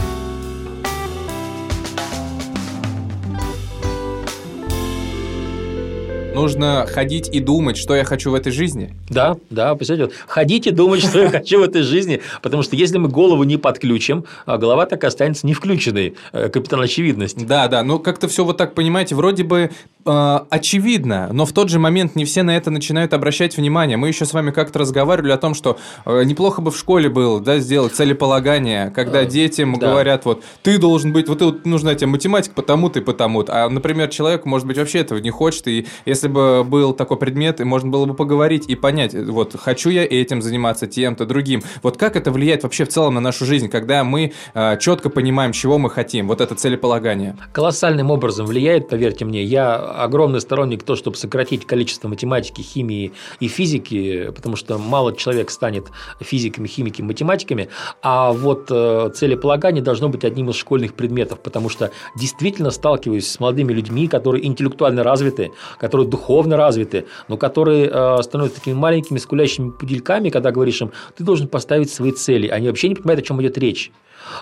Нужно 6.36 6.86
ходить 6.86 7.30
и 7.32 7.40
думать, 7.40 7.78
что 7.78 7.96
я 7.96 8.04
хочу 8.04 8.30
в 8.30 8.34
этой 8.34 8.52
жизни. 8.52 8.94
Да, 9.08 9.38
да, 9.48 9.74
представляете, 9.74 10.14
ходить 10.26 10.66
и 10.66 10.70
думать, 10.70 11.00
что 11.00 11.22
я 11.22 11.30
хочу 11.30 11.60
в 11.60 11.62
этой 11.62 11.80
жизни, 11.80 12.20
потому 12.42 12.62
что 12.62 12.76
если 12.76 12.98
мы 12.98 13.08
голову 13.08 13.42
не 13.44 13.56
подключим, 13.56 14.26
а 14.44 14.58
голова 14.58 14.84
так 14.84 15.02
и 15.02 15.06
останется 15.06 15.46
не 15.46 15.54
включенной, 15.54 16.14
э, 16.34 16.50
капитан 16.50 16.82
очевидность. 16.82 17.46
Да, 17.46 17.68
да, 17.68 17.82
ну 17.82 17.98
как-то 17.98 18.28
все 18.28 18.44
вот 18.44 18.58
так, 18.58 18.74
понимаете, 18.74 19.14
вроде 19.14 19.44
бы 19.44 19.70
э, 20.04 20.38
очевидно, 20.50 21.30
но 21.32 21.46
в 21.46 21.52
тот 21.52 21.70
же 21.70 21.78
момент 21.78 22.16
не 22.16 22.26
все 22.26 22.42
на 22.42 22.54
это 22.54 22.70
начинают 22.70 23.14
обращать 23.14 23.56
внимание. 23.56 23.96
Мы 23.96 24.08
еще 24.08 24.26
с 24.26 24.34
вами 24.34 24.50
как-то 24.50 24.80
разговаривали 24.80 25.32
о 25.32 25.38
том, 25.38 25.54
что 25.54 25.78
э, 26.04 26.22
неплохо 26.24 26.60
бы 26.60 26.70
в 26.70 26.76
школе 26.76 27.08
было, 27.08 27.40
да, 27.40 27.60
сделать 27.60 27.94
целеполагание, 27.94 28.90
когда 28.90 29.24
детям 29.24 29.78
да. 29.78 29.88
говорят, 29.88 30.26
вот, 30.26 30.44
ты 30.62 30.78
должен 30.78 31.14
быть, 31.14 31.28
вот, 31.28 31.40
вот 31.40 31.64
нужна 31.64 31.94
тебе 31.94 32.08
математика 32.08 32.54
потому-то 32.54 32.98
и 32.98 33.02
потому-то, 33.02 33.64
а, 33.64 33.70
например, 33.70 34.08
человек, 34.08 34.44
может 34.44 34.66
быть, 34.66 34.76
вообще 34.76 34.98
этого 34.98 35.18
не 35.18 35.30
хочет, 35.30 35.66
и 35.68 35.86
если 36.04 36.25
если 36.26 36.34
бы 36.34 36.64
был 36.64 36.92
такой 36.92 37.16
предмет, 37.18 37.60
и 37.60 37.64
можно 37.64 37.90
было 37.90 38.04
бы 38.04 38.14
поговорить 38.14 38.68
и 38.68 38.74
понять, 38.74 39.14
вот, 39.14 39.54
хочу 39.56 39.90
я 39.90 40.04
этим 40.04 40.42
заниматься, 40.42 40.86
тем-то, 40.86 41.24
другим. 41.24 41.62
Вот 41.82 41.96
как 41.96 42.16
это 42.16 42.32
влияет 42.32 42.64
вообще 42.64 42.84
в 42.84 42.88
целом 42.88 43.14
на 43.14 43.20
нашу 43.20 43.44
жизнь, 43.44 43.68
когда 43.68 44.02
мы 44.02 44.32
э, 44.54 44.78
четко 44.80 45.08
понимаем, 45.08 45.52
чего 45.52 45.78
мы 45.78 45.88
хотим, 45.88 46.26
вот 46.26 46.40
это 46.40 46.54
целеполагание? 46.56 47.36
Колоссальным 47.52 48.10
образом 48.10 48.46
влияет, 48.46 48.88
поверьте 48.88 49.24
мне. 49.24 49.44
Я 49.44 49.76
огромный 49.76 50.40
сторонник 50.40 50.82
того, 50.82 50.96
чтобы 50.96 51.16
сократить 51.16 51.64
количество 51.64 52.08
математики, 52.08 52.60
химии 52.60 53.12
и 53.38 53.46
физики, 53.46 54.32
потому 54.34 54.56
что 54.56 54.78
мало 54.78 55.14
человек 55.14 55.50
станет 55.50 55.86
физиками, 56.20 56.66
химиками, 56.66 57.06
математиками, 57.06 57.68
а 58.02 58.32
вот 58.32 58.66
э, 58.70 59.10
целеполагание 59.14 59.82
должно 59.82 60.08
быть 60.08 60.24
одним 60.24 60.50
из 60.50 60.56
школьных 60.56 60.94
предметов, 60.94 61.38
потому 61.40 61.68
что 61.68 61.92
действительно 62.16 62.70
сталкиваюсь 62.70 63.28
с 63.28 63.38
молодыми 63.38 63.72
людьми, 63.72 64.08
которые 64.08 64.44
интеллектуально 64.44 65.04
развиты, 65.04 65.52
которые 65.78 66.08
духовно 66.16 66.56
развиты, 66.56 67.04
но 67.28 67.36
которые 67.36 67.90
э, 67.92 68.22
становятся 68.22 68.58
такими 68.58 68.74
маленькими 68.74 69.18
скулящими 69.18 69.70
пудельками, 69.70 70.30
когда 70.30 70.50
говоришь 70.50 70.80
им, 70.80 70.90
ты 71.16 71.24
должен 71.24 71.46
поставить 71.48 71.90
свои 71.92 72.12
цели. 72.12 72.48
Они 72.48 72.68
вообще 72.68 72.88
не 72.88 72.94
понимают, 72.94 73.20
о 73.20 73.26
чем 73.26 73.40
идет 73.42 73.58
речь. 73.58 73.92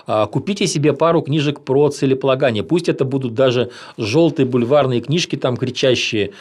А, 0.07 0.25
купите 0.25 0.67
себе 0.67 0.93
пару 0.93 1.21
книжек 1.21 1.61
про 1.61 1.89
целеполагание. 1.89 2.63
Пусть 2.63 2.89
это 2.89 3.05
будут 3.05 3.33
даже 3.33 3.71
желтые 3.97 4.45
бульварные 4.45 5.01
книжки, 5.01 5.35
там 5.35 5.57
кричащие 5.57 6.31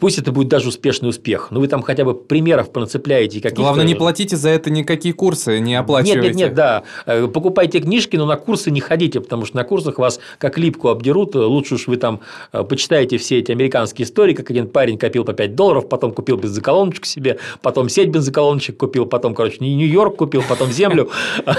пусть 0.00 0.18
это 0.18 0.32
будет 0.32 0.48
даже 0.48 0.68
успешный 0.68 1.08
успех. 1.08 1.48
Ну, 1.50 1.60
вы 1.60 1.68
там 1.68 1.82
хотя 1.82 2.04
бы 2.04 2.14
примеров 2.14 2.70
понацепляете. 2.70 3.40
Главное, 3.50 3.84
не 3.84 3.94
платите 3.94 4.36
за 4.36 4.50
это 4.50 4.70
никакие 4.70 5.14
курсы, 5.14 5.60
не 5.60 5.74
оплачивайте. 5.74 6.28
Нет, 6.28 6.36
нет, 6.36 6.46
нет, 6.48 6.54
да. 6.54 6.82
Э, 7.06 7.26
покупайте 7.26 7.80
книжки, 7.80 8.16
но 8.16 8.26
на 8.26 8.36
курсы 8.36 8.70
не 8.70 8.80
ходите, 8.80 9.20
потому 9.20 9.44
что 9.44 9.56
на 9.56 9.64
курсах 9.64 9.98
вас 9.98 10.18
как 10.38 10.58
липку 10.58 10.88
обдерут. 10.88 11.34
Лучше 11.34 11.74
уж 11.74 11.86
вы 11.86 11.96
там 11.96 12.20
э, 12.52 12.62
почитаете 12.64 13.18
все 13.18 13.38
эти 13.38 13.52
американские 13.52 14.06
истории, 14.06 14.34
как 14.34 14.50
один 14.50 14.68
парень 14.68 14.98
копил 14.98 15.24
по 15.24 15.32
5 15.32 15.54
долларов, 15.54 15.88
потом 15.88 16.12
купил 16.12 16.36
бензоколоночку 16.36 17.06
себе, 17.06 17.38
потом 17.60 17.88
сеть 17.88 18.08
бензоколоночек 18.08 18.76
купил, 18.76 19.06
потом, 19.06 19.34
короче, 19.34 19.58
Нью-Йорк 19.60 20.16
купил, 20.16 20.42
потом 20.48 20.72
землю. 20.72 21.10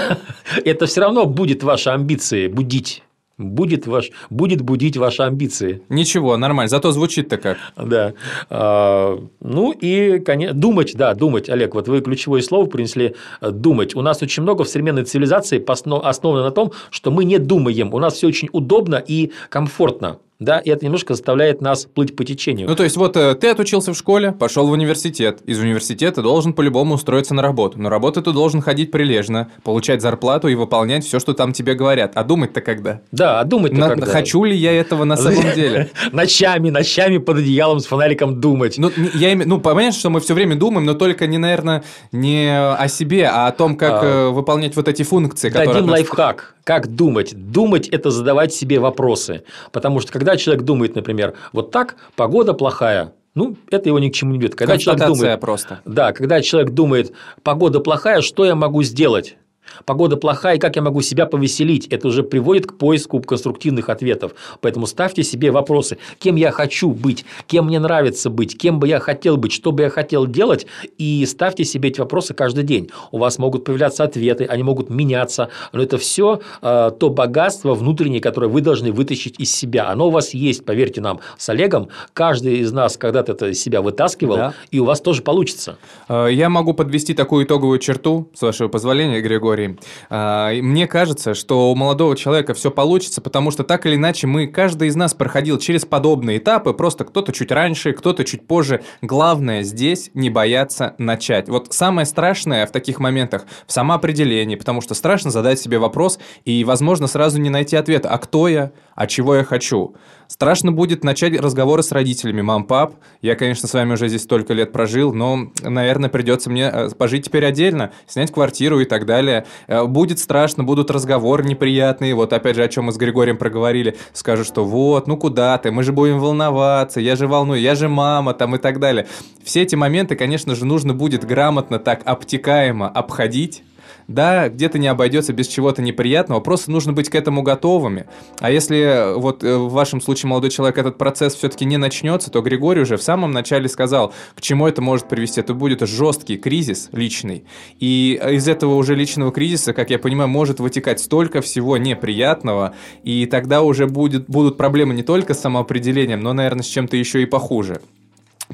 Это 0.64 0.86
все 0.86 1.00
равно 1.02 1.26
будет 1.26 1.62
ваши 1.62 1.90
амбиции 1.90 2.48
будить 2.48 3.02
будет, 3.38 3.86
ваш, 3.86 4.10
будет 4.30 4.62
будить 4.62 4.96
ваши 4.96 5.22
амбиции. 5.22 5.82
Ничего, 5.88 6.36
нормально, 6.36 6.68
зато 6.68 6.92
звучит-то 6.92 7.36
как. 7.36 7.58
Да. 7.76 8.14
А, 8.50 9.18
ну 9.40 9.72
и, 9.72 10.18
конечно, 10.20 10.54
думать, 10.54 10.94
да, 10.96 11.14
думать, 11.14 11.48
Олег, 11.48 11.74
вот 11.74 11.88
вы 11.88 12.00
ключевое 12.00 12.42
слово 12.42 12.66
принесли– 12.66 13.14
думать. 13.40 13.94
У 13.94 14.02
нас 14.02 14.22
очень 14.22 14.42
много 14.42 14.64
в 14.64 14.68
современной 14.68 15.04
цивилизации 15.04 15.62
основано 16.06 16.42
на 16.42 16.50
том, 16.50 16.72
что 16.90 17.10
мы 17.10 17.24
не 17.24 17.38
думаем, 17.38 17.92
у 17.94 17.98
нас 17.98 18.14
все 18.14 18.26
очень 18.26 18.48
удобно 18.52 18.96
и 18.96 19.32
комфортно 19.48 20.18
да, 20.38 20.58
и 20.58 20.68
это 20.68 20.84
немножко 20.84 21.14
заставляет 21.14 21.62
нас 21.62 21.86
плыть 21.86 22.14
по 22.14 22.24
течению. 22.24 22.68
Ну, 22.68 22.76
то 22.76 22.84
есть, 22.84 22.96
вот 22.96 23.16
э, 23.16 23.34
ты 23.34 23.48
отучился 23.48 23.92
в 23.94 23.96
школе, 23.96 24.32
пошел 24.32 24.66
в 24.66 24.70
университет, 24.70 25.40
из 25.46 25.58
университета 25.58 26.20
должен 26.20 26.52
по-любому 26.52 26.94
устроиться 26.96 27.32
на 27.34 27.40
работу, 27.40 27.80
но 27.80 27.88
работу 27.88 28.20
ты 28.20 28.32
должен 28.32 28.60
ходить 28.60 28.90
прилежно, 28.90 29.50
получать 29.64 30.02
зарплату 30.02 30.48
и 30.48 30.54
выполнять 30.54 31.04
все, 31.04 31.20
что 31.20 31.32
там 31.32 31.52
тебе 31.52 31.74
говорят. 31.74 32.12
А 32.14 32.24
думать-то 32.24 32.60
когда? 32.60 33.00
Да, 33.12 33.40
а 33.40 33.44
думать-то 33.44 33.78
на, 33.78 33.88
когда? 33.88 34.06
Хочу 34.06 34.44
ли 34.44 34.54
я 34.54 34.72
этого 34.72 35.04
на 35.04 35.16
самом 35.16 35.42
деле? 35.54 35.90
Ночами, 36.12 36.68
ночами 36.68 37.16
под 37.16 37.38
одеялом 37.38 37.80
с 37.80 37.86
фонариком 37.86 38.38
думать. 38.38 38.76
Ну, 38.76 38.90
я, 39.14 39.34
ну, 39.36 39.58
понятно, 39.58 39.98
что 39.98 40.10
мы 40.10 40.20
все 40.20 40.34
время 40.34 40.56
думаем, 40.56 40.84
но 40.84 40.94
только 40.94 41.26
не, 41.26 41.38
наверное, 41.38 41.82
не 42.12 42.50
о 42.50 42.88
себе, 42.88 43.28
а 43.28 43.46
о 43.46 43.52
том, 43.52 43.76
как 43.76 44.02
а... 44.02 44.06
Э, 44.06 44.28
выполнять 44.28 44.76
вот 44.76 44.88
эти 44.88 45.02
функции. 45.02 45.48
Дадим 45.48 45.88
лайфхак. 45.88 46.56
Как 46.66 46.88
думать? 46.88 47.32
Думать– 47.32 47.88
это 47.90 48.10
задавать 48.10 48.52
себе 48.52 48.80
вопросы. 48.80 49.44
Потому 49.70 50.00
что, 50.00 50.12
когда 50.12 50.25
человек 50.34 50.64
думает, 50.64 50.96
например, 50.96 51.34
вот 51.52 51.70
так, 51.70 51.94
погода 52.16 52.54
плохая, 52.54 53.12
ну, 53.36 53.54
это 53.70 53.90
его 53.90 53.98
ни 53.98 54.08
к 54.08 54.14
чему 54.14 54.32
не 54.32 54.38
ведет. 54.38 54.56
Когда 54.56 54.78
человек 54.78 55.06
думает, 55.06 55.40
просто. 55.40 55.80
Да, 55.84 56.12
когда 56.12 56.40
человек 56.40 56.70
думает, 56.72 57.12
погода 57.44 57.80
плохая, 57.80 58.22
что 58.22 58.46
я 58.46 58.54
могу 58.56 58.82
сделать? 58.82 59.36
Погода 59.84 60.16
плохая, 60.16 60.56
и 60.56 60.58
как 60.58 60.76
я 60.76 60.82
могу 60.82 61.02
себя 61.02 61.26
повеселить? 61.26 61.86
Это 61.88 62.08
уже 62.08 62.22
приводит 62.22 62.66
к 62.66 62.76
поиску 62.76 63.20
конструктивных 63.20 63.88
ответов. 63.88 64.32
Поэтому 64.60 64.86
ставьте 64.86 65.22
себе 65.22 65.50
вопросы. 65.50 65.98
Кем 66.18 66.36
я 66.36 66.50
хочу 66.50 66.90
быть? 66.90 67.24
Кем 67.46 67.66
мне 67.66 67.78
нравится 67.78 68.30
быть? 68.30 68.56
Кем 68.56 68.80
бы 68.80 68.88
я 68.88 69.00
хотел 69.00 69.36
быть? 69.36 69.52
Что 69.52 69.72
бы 69.72 69.84
я 69.84 69.90
хотел 69.90 70.26
делать? 70.26 70.66
И 70.98 71.24
ставьте 71.26 71.64
себе 71.64 71.90
эти 71.90 72.00
вопросы 72.00 72.34
каждый 72.34 72.64
день. 72.64 72.90
У 73.12 73.18
вас 73.18 73.38
могут 73.38 73.64
появляться 73.64 74.04
ответы, 74.04 74.44
они 74.44 74.62
могут 74.62 74.90
меняться. 74.90 75.50
Но 75.72 75.82
это 75.82 75.98
все 75.98 76.40
э, 76.62 76.90
то 76.98 77.10
богатство 77.10 77.74
внутреннее, 77.74 78.20
которое 78.20 78.48
вы 78.48 78.60
должны 78.60 78.92
вытащить 78.92 79.38
из 79.38 79.54
себя. 79.54 79.88
Оно 79.88 80.08
у 80.08 80.10
вас 80.10 80.34
есть, 80.34 80.64
поверьте 80.64 81.00
нам, 81.00 81.20
с 81.36 81.48
Олегом. 81.48 81.88
Каждый 82.12 82.58
из 82.58 82.72
нас 82.72 82.96
когда-то 82.96 83.32
это 83.32 83.48
из 83.48 83.60
себя 83.60 83.82
вытаскивал, 83.82 84.36
да. 84.36 84.54
и 84.70 84.80
у 84.80 84.84
вас 84.84 85.00
тоже 85.00 85.22
получится. 85.22 85.78
Э, 86.08 86.28
я 86.30 86.48
могу 86.48 86.72
подвести 86.74 87.14
такую 87.14 87.44
итоговую 87.44 87.78
черту, 87.78 88.28
с 88.34 88.42
вашего 88.42 88.68
позволения, 88.68 89.20
Григорий 89.20 89.65
истории. 89.66 89.78
А, 90.10 90.52
мне 90.52 90.86
кажется, 90.86 91.34
что 91.34 91.70
у 91.70 91.74
молодого 91.74 92.16
человека 92.16 92.54
все 92.54 92.70
получится, 92.70 93.20
потому 93.20 93.50
что 93.50 93.64
так 93.64 93.86
или 93.86 93.96
иначе 93.96 94.26
мы, 94.26 94.46
каждый 94.46 94.88
из 94.88 94.96
нас 94.96 95.14
проходил 95.14 95.58
через 95.58 95.84
подобные 95.84 96.38
этапы, 96.38 96.72
просто 96.72 97.04
кто-то 97.04 97.32
чуть 97.32 97.50
раньше, 97.50 97.92
кто-то 97.92 98.24
чуть 98.24 98.46
позже. 98.46 98.82
Главное 99.02 99.62
здесь 99.62 100.10
не 100.14 100.30
бояться 100.30 100.94
начать. 100.98 101.48
Вот 101.48 101.72
самое 101.72 102.06
страшное 102.06 102.66
в 102.66 102.70
таких 102.70 102.98
моментах 102.98 103.46
в 103.66 103.72
самоопределении, 103.72 104.56
потому 104.56 104.80
что 104.80 104.94
страшно 104.94 105.30
задать 105.30 105.58
себе 105.58 105.78
вопрос 105.78 106.18
и, 106.44 106.64
возможно, 106.64 107.06
сразу 107.06 107.40
не 107.40 107.50
найти 107.50 107.76
ответа, 107.76 108.08
а 108.10 108.18
кто 108.18 108.48
я, 108.48 108.72
а 108.94 109.06
чего 109.06 109.36
я 109.36 109.44
хочу. 109.44 109.94
Страшно 110.28 110.72
будет 110.72 111.04
начать 111.04 111.38
разговоры 111.38 111.82
с 111.82 111.92
родителями. 111.92 112.42
Мам, 112.42 112.64
пап, 112.64 112.94
я, 113.22 113.36
конечно, 113.36 113.68
с 113.68 113.74
вами 113.74 113.92
уже 113.92 114.08
здесь 114.08 114.22
столько 114.22 114.54
лет 114.54 114.72
прожил, 114.72 115.12
но, 115.12 115.50
наверное, 115.62 116.10
придется 116.10 116.50
мне 116.50 116.64
э, 116.72 116.90
пожить 116.90 117.26
теперь 117.26 117.44
отдельно, 117.44 117.92
снять 118.06 118.32
квартиру 118.32 118.80
и 118.80 118.84
так 118.84 119.06
далее. 119.06 119.46
Э, 119.66 119.84
будет 119.84 120.18
страшно, 120.18 120.64
будут 120.64 120.90
разговоры 120.90 121.44
неприятные. 121.44 122.14
Вот 122.14 122.32
опять 122.32 122.56
же, 122.56 122.64
о 122.64 122.68
чем 122.68 122.86
мы 122.86 122.92
с 122.92 122.96
Григорием 122.96 123.36
проговорили. 123.36 123.96
Скажут, 124.12 124.46
что 124.46 124.64
вот, 124.64 125.06
ну 125.06 125.16
куда 125.16 125.56
ты, 125.58 125.70
мы 125.70 125.82
же 125.82 125.92
будем 125.92 126.18
волноваться, 126.18 127.00
я 127.00 127.16
же 127.16 127.26
волную, 127.26 127.60
я 127.60 127.74
же 127.74 127.88
мама 127.88 128.34
там 128.34 128.54
и 128.56 128.58
так 128.58 128.80
далее. 128.80 129.06
Все 129.44 129.62
эти 129.62 129.74
моменты, 129.74 130.16
конечно 130.16 130.54
же, 130.54 130.64
нужно 130.64 130.94
будет 130.94 131.24
грамотно 131.24 131.78
так 131.78 132.02
обтекаемо 132.04 132.88
обходить, 132.88 133.62
да, 134.08 134.48
где-то 134.48 134.78
не 134.78 134.86
обойдется 134.86 135.32
без 135.32 135.48
чего-то 135.48 135.82
неприятного, 135.82 136.40
просто 136.40 136.70
нужно 136.70 136.92
быть 136.92 137.08
к 137.08 137.14
этому 137.14 137.42
готовыми. 137.42 138.06
А 138.40 138.50
если 138.50 138.78
э, 138.78 139.14
вот 139.14 139.42
э, 139.42 139.56
в 139.56 139.70
вашем 139.70 140.00
случае 140.00 140.30
молодой 140.30 140.50
человек 140.50 140.78
этот 140.78 140.98
процесс 140.98 141.34
все-таки 141.34 141.64
не 141.64 141.76
начнется, 141.76 142.30
то 142.30 142.40
Григорий 142.40 142.82
уже 142.82 142.96
в 142.96 143.02
самом 143.02 143.32
начале 143.32 143.68
сказал, 143.68 144.12
к 144.34 144.40
чему 144.40 144.66
это 144.66 144.82
может 144.82 145.08
привести. 145.08 145.40
Это 145.40 145.54
будет 145.54 145.86
жесткий 145.86 146.36
кризис 146.36 146.88
личный. 146.92 147.44
И 147.78 148.20
из 148.32 148.48
этого 148.48 148.74
уже 148.74 148.94
личного 148.94 149.32
кризиса, 149.32 149.72
как 149.72 149.90
я 149.90 149.98
понимаю, 149.98 150.28
может 150.28 150.60
вытекать 150.60 151.00
столько 151.00 151.40
всего 151.40 151.76
неприятного, 151.76 152.74
и 153.02 153.26
тогда 153.26 153.62
уже 153.62 153.86
будет, 153.86 154.26
будут 154.26 154.56
проблемы 154.56 154.94
не 154.94 155.02
только 155.02 155.34
с 155.34 155.40
самоопределением, 155.40 156.20
но, 156.20 156.32
наверное, 156.32 156.62
с 156.62 156.68
чем-то 156.68 156.96
еще 156.96 157.22
и 157.22 157.26
похуже. 157.26 157.80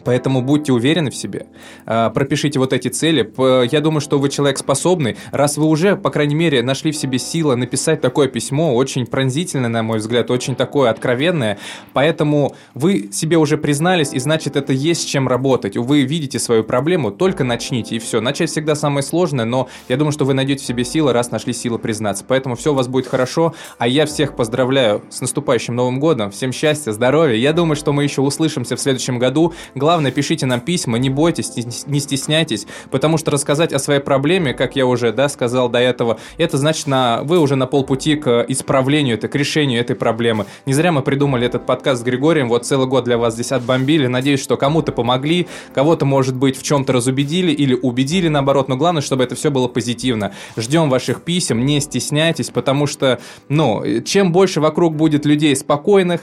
Поэтому 0.04 0.42
будьте 0.42 0.72
уверены 0.72 1.10
в 1.10 1.16
себе, 1.16 1.46
а, 1.86 2.10
пропишите 2.10 2.58
вот 2.58 2.72
эти 2.72 2.88
цели. 2.88 3.32
Я 3.70 3.80
думаю, 3.80 4.00
что 4.00 4.18
вы 4.18 4.28
человек 4.28 4.58
способный. 4.58 5.16
Раз 5.30 5.56
вы 5.56 5.66
уже, 5.66 5.96
по 5.96 6.10
крайней 6.10 6.34
мере, 6.34 6.62
нашли 6.62 6.92
в 6.92 6.96
себе 6.96 7.18
силы 7.18 7.56
написать 7.56 8.00
такое 8.00 8.28
письмо, 8.28 8.74
очень 8.74 9.06
пронзительное, 9.06 9.68
на 9.68 9.82
мой 9.82 9.98
взгляд, 9.98 10.30
очень 10.30 10.54
такое 10.54 10.90
откровенное, 10.90 11.58
поэтому 11.92 12.56
вы 12.74 13.10
себе 13.12 13.36
уже 13.36 13.58
признались, 13.58 14.12
и 14.12 14.18
значит, 14.18 14.56
это 14.56 14.72
есть 14.72 15.02
с 15.02 15.04
чем 15.04 15.28
работать. 15.28 15.76
Вы 15.76 16.02
видите 16.02 16.38
свою 16.38 16.64
проблему, 16.64 17.10
только 17.10 17.44
начните, 17.44 17.96
и 17.96 17.98
все. 17.98 18.20
Начать 18.20 18.50
всегда 18.50 18.74
самое 18.74 19.02
сложное, 19.02 19.44
но 19.44 19.68
я 19.88 19.96
думаю, 19.96 20.12
что 20.12 20.24
вы 20.24 20.34
найдете 20.34 20.62
в 20.62 20.66
себе 20.66 20.84
силы, 20.84 21.12
раз 21.12 21.30
нашли 21.30 21.52
силы 21.52 21.78
признаться. 21.78 22.24
Поэтому 22.26 22.56
все 22.56 22.72
у 22.72 22.74
вас 22.74 22.88
будет 22.88 23.06
хорошо, 23.06 23.54
а 23.78 23.86
я 23.86 24.06
всех 24.06 24.36
поздравляю 24.36 25.02
с 25.10 25.20
наступающим 25.20 25.74
Новым 25.76 26.00
годом. 26.00 26.30
Всем 26.30 26.52
счастья, 26.52 26.92
здоровья. 26.92 27.36
Я 27.36 27.52
думаю, 27.52 27.76
что 27.76 27.92
мы 27.92 28.04
еще 28.04 28.22
услышимся 28.22 28.76
в 28.76 28.80
следующем 28.80 29.18
году. 29.18 29.52
Главное, 29.82 30.12
пишите 30.12 30.46
нам 30.46 30.60
письма, 30.60 30.96
не 30.96 31.10
бойтесь, 31.10 31.56
не 31.56 31.98
стесняйтесь, 31.98 32.68
потому 32.92 33.18
что 33.18 33.32
рассказать 33.32 33.72
о 33.72 33.80
своей 33.80 33.98
проблеме, 33.98 34.54
как 34.54 34.76
я 34.76 34.86
уже 34.86 35.12
да, 35.12 35.28
сказал 35.28 35.68
до 35.68 35.80
этого, 35.80 36.20
это 36.38 36.56
значит, 36.56 36.86
на, 36.86 37.24
вы 37.24 37.40
уже 37.40 37.56
на 37.56 37.66
полпути 37.66 38.14
к 38.14 38.44
исправлению, 38.46 39.16
это, 39.16 39.26
к 39.26 39.34
решению 39.34 39.80
этой 39.80 39.96
проблемы. 39.96 40.46
Не 40.66 40.72
зря 40.72 40.92
мы 40.92 41.02
придумали 41.02 41.46
этот 41.46 41.66
подкаст 41.66 42.02
с 42.02 42.04
Григорием, 42.04 42.48
вот 42.48 42.64
целый 42.64 42.86
год 42.86 43.02
для 43.02 43.18
вас 43.18 43.34
здесь 43.34 43.50
отбомбили. 43.50 44.06
Надеюсь, 44.06 44.40
что 44.40 44.56
кому-то 44.56 44.92
помогли, 44.92 45.48
кого-то, 45.74 46.04
может 46.04 46.36
быть, 46.36 46.56
в 46.56 46.62
чем-то 46.62 46.92
разубедили 46.92 47.50
или 47.50 47.74
убедили, 47.74 48.28
наоборот, 48.28 48.68
но 48.68 48.76
главное, 48.76 49.02
чтобы 49.02 49.24
это 49.24 49.34
все 49.34 49.50
было 49.50 49.66
позитивно. 49.66 50.32
Ждем 50.56 50.90
ваших 50.90 51.22
писем, 51.22 51.66
не 51.66 51.80
стесняйтесь, 51.80 52.50
потому 52.50 52.86
что, 52.86 53.18
ну, 53.48 53.82
чем 54.04 54.30
больше 54.30 54.60
вокруг 54.60 54.94
будет 54.94 55.26
людей 55.26 55.56
спокойных, 55.56 56.20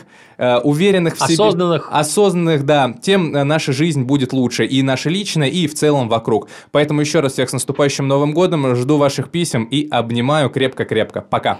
уверенных 0.63 1.15
в 1.15 1.19
себе, 1.19 1.33
осознанных, 1.33 1.89
осознанных, 1.91 2.65
да, 2.65 2.93
тем 3.01 3.35
э, 3.35 3.43
наша 3.43 3.73
жизнь 3.73 4.03
будет 4.03 4.33
лучше, 4.33 4.65
и 4.65 4.81
наша 4.81 5.09
личная, 5.09 5.49
и 5.49 5.67
в 5.67 5.73
целом 5.73 6.07
вокруг. 6.07 6.47
Поэтому 6.71 7.01
еще 7.01 7.19
раз 7.19 7.33
всех 7.33 7.49
с 7.49 7.53
наступающим 7.53 8.07
Новым 8.07 8.33
Годом, 8.33 8.75
жду 8.75 8.97
ваших 8.97 9.29
писем 9.31 9.65
и 9.65 9.87
обнимаю 9.89 10.49
крепко-крепко. 10.49 11.21
Пока! 11.21 11.59